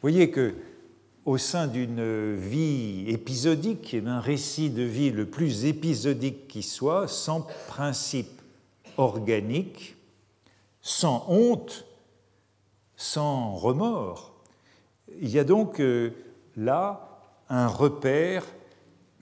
[0.00, 0.54] Voyez que
[1.28, 7.46] au sein d'une vie épisodique, d'un récit de vie le plus épisodique qui soit, sans
[7.66, 8.40] principe
[8.96, 9.94] organique,
[10.80, 11.84] sans honte,
[12.96, 14.32] sans remords,
[15.20, 16.12] il y a donc euh,
[16.56, 17.20] là
[17.50, 18.46] un repère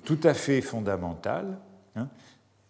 [0.04, 1.58] tout à fait fondamental.
[1.96, 2.08] Hein.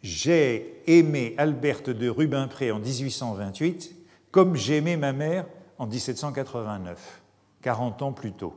[0.01, 3.95] J'ai aimé Alberte de Rubempré en 1828
[4.31, 5.45] comme j'ai aimé ma mère
[5.77, 7.21] en 1789,
[7.61, 8.55] 40 ans plus tôt.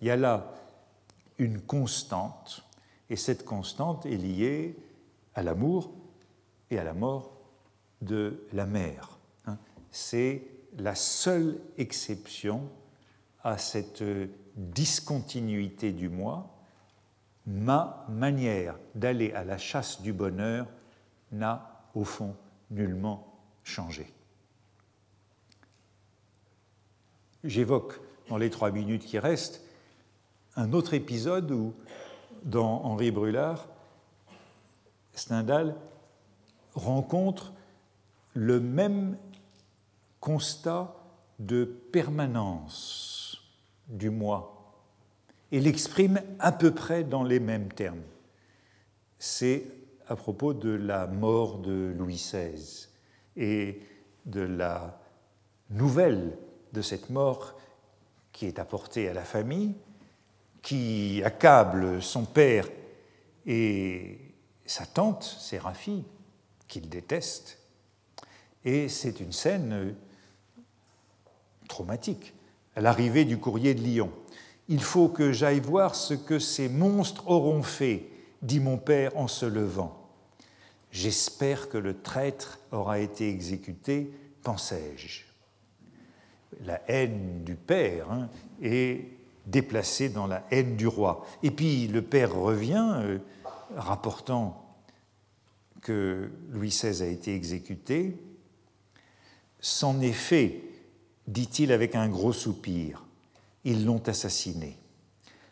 [0.00, 0.52] Il y a là
[1.38, 2.64] une constante,
[3.10, 4.76] et cette constante est liée
[5.34, 5.92] à l'amour
[6.70, 7.32] et à la mort
[8.02, 9.18] de la mère.
[9.46, 9.58] Hein.
[9.90, 10.42] C'est
[10.78, 12.68] la seule exception
[13.42, 14.04] à cette
[14.56, 16.50] discontinuité du moi.
[17.46, 20.66] Ma manière d'aller à la chasse du bonheur
[21.32, 22.34] n'a au fond
[22.70, 24.12] nullement changé.
[27.44, 29.63] J'évoque dans les trois minutes qui restent
[30.56, 31.74] un autre épisode où,
[32.42, 33.66] dans Henri Brulard,
[35.14, 35.76] Stendhal
[36.74, 37.52] rencontre
[38.34, 39.16] le même
[40.20, 40.94] constat
[41.38, 43.42] de permanence
[43.88, 44.54] du moi
[45.52, 48.02] et l'exprime à peu près dans les mêmes termes.
[49.18, 49.64] C'est
[50.08, 52.88] à propos de la mort de Louis XVI
[53.36, 53.80] et
[54.26, 55.00] de la
[55.70, 56.36] nouvelle
[56.72, 57.54] de cette mort
[58.32, 59.74] qui est apportée à la famille,
[60.64, 62.66] qui accable son père
[63.46, 64.18] et
[64.64, 66.04] sa tante, Séraphie,
[66.66, 67.58] qu'il déteste.
[68.64, 69.94] Et c'est une scène
[71.68, 72.32] traumatique,
[72.74, 74.10] à l'arrivée du courrier de Lyon.
[74.68, 78.08] Il faut que j'aille voir ce que ces monstres auront fait,
[78.40, 80.08] dit mon père en se levant.
[80.90, 84.10] J'espère que le traître aura été exécuté,
[84.42, 85.24] pensai-je.
[86.62, 88.30] La haine du père hein,
[88.62, 91.26] est déplacé dans la haine du roi.
[91.42, 93.18] Et puis le père revient, euh,
[93.76, 94.64] rapportant
[95.82, 98.16] que Louis XVI a été exécuté.
[99.60, 100.62] C'en est fait,
[101.28, 103.04] dit-il avec un gros soupir.
[103.64, 104.78] Ils l'ont assassiné.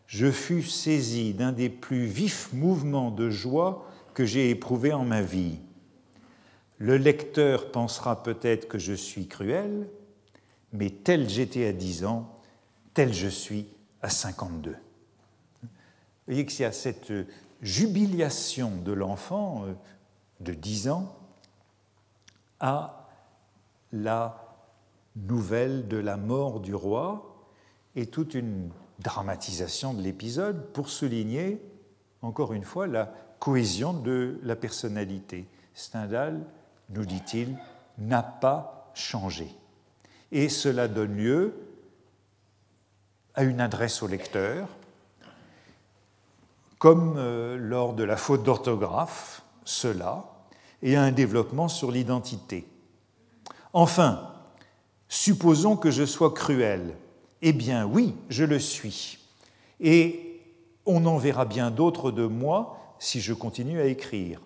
[0.06, 5.22] Je fus saisi d'un des plus vifs mouvements de joie que j'ai éprouvé en ma
[5.22, 5.58] vie.
[6.78, 9.88] Le lecteur pensera peut-être que je suis cruel,
[10.72, 12.34] mais tel j'étais à dix ans,
[12.92, 13.66] tel je suis
[14.02, 14.70] à 52.
[15.62, 15.68] Vous
[16.26, 17.12] voyez qu'il y a cette
[17.62, 19.72] jubilation de l'enfant euh,
[20.40, 21.16] de 10 ans
[22.60, 23.08] à
[23.92, 24.42] la
[25.16, 27.46] nouvelle de la mort du roi
[27.94, 31.60] et toute une dramatisation de l'épisode pour souligner,
[32.22, 35.46] encore une fois, la cohésion de la personnalité.
[35.74, 36.44] Stendhal,
[36.90, 37.56] nous dit-il,
[37.98, 39.48] n'a pas changé.
[40.30, 41.54] Et cela donne lieu
[43.34, 44.68] à une adresse au lecteur,
[46.78, 50.24] comme euh, lors de la faute d'orthographe, cela,
[50.82, 52.66] et à un développement sur l'identité.
[53.72, 54.32] Enfin,
[55.08, 56.96] supposons que je sois cruel.
[57.40, 59.18] Eh bien oui, je le suis.
[59.80, 60.40] Et
[60.86, 64.40] on en verra bien d'autres de moi si je continue à écrire.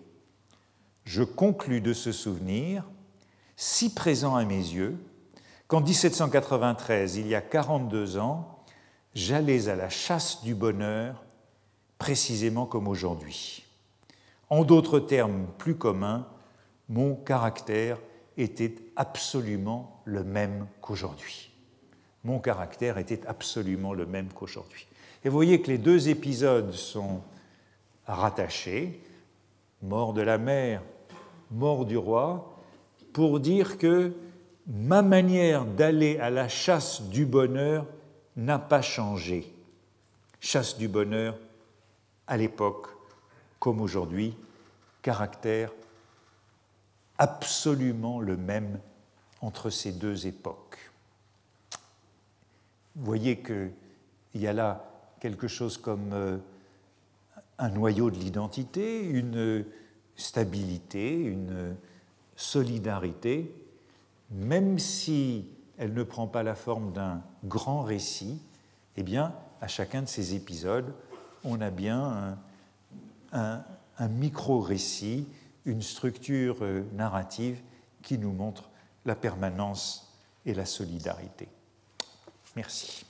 [1.03, 2.83] Je conclus de ce souvenir,
[3.55, 4.97] si présent à mes yeux,
[5.67, 8.56] qu'en 1793, il y a 42 ans,
[9.17, 11.23] j'allais à la chasse du bonheur
[11.97, 13.65] précisément comme aujourd'hui.
[14.51, 16.27] En d'autres termes plus communs,
[16.87, 17.97] mon caractère
[18.37, 21.51] était absolument le même qu'aujourd'hui.
[22.23, 24.85] Mon caractère était absolument le même qu'aujourd'hui.
[25.25, 27.21] Et vous voyez que les deux épisodes sont
[28.05, 29.01] rattachés,
[29.81, 30.83] mort de la mère,
[31.49, 32.55] mort du roi,
[33.13, 34.13] pour dire que
[34.67, 37.87] ma manière d'aller à la chasse du bonheur
[38.37, 39.51] n'a pas changé.
[40.39, 41.37] Chasse du bonheur,
[42.27, 42.87] à l'époque
[43.59, 44.37] comme aujourd'hui,
[45.01, 45.71] caractère
[47.17, 48.79] absolument le même
[49.41, 50.77] entre ces deux époques.
[52.95, 53.71] Vous voyez qu'il
[54.35, 54.83] y a là
[55.19, 56.37] quelque chose comme euh,
[57.57, 59.65] un noyau de l'identité, une
[60.15, 61.75] stabilité, une
[62.35, 63.51] solidarité,
[64.31, 65.47] même si
[65.77, 68.41] elle ne prend pas la forme d'un grand récit,
[68.95, 70.93] eh bien, à chacun de ces épisodes,
[71.43, 72.37] on a bien
[73.31, 73.63] un,
[73.99, 75.27] micro-récit,
[75.65, 77.59] une structure euh, narrative
[78.01, 78.69] qui nous montre
[79.05, 80.13] la permanence
[80.45, 81.49] et la solidarité.
[82.55, 83.05] Merci.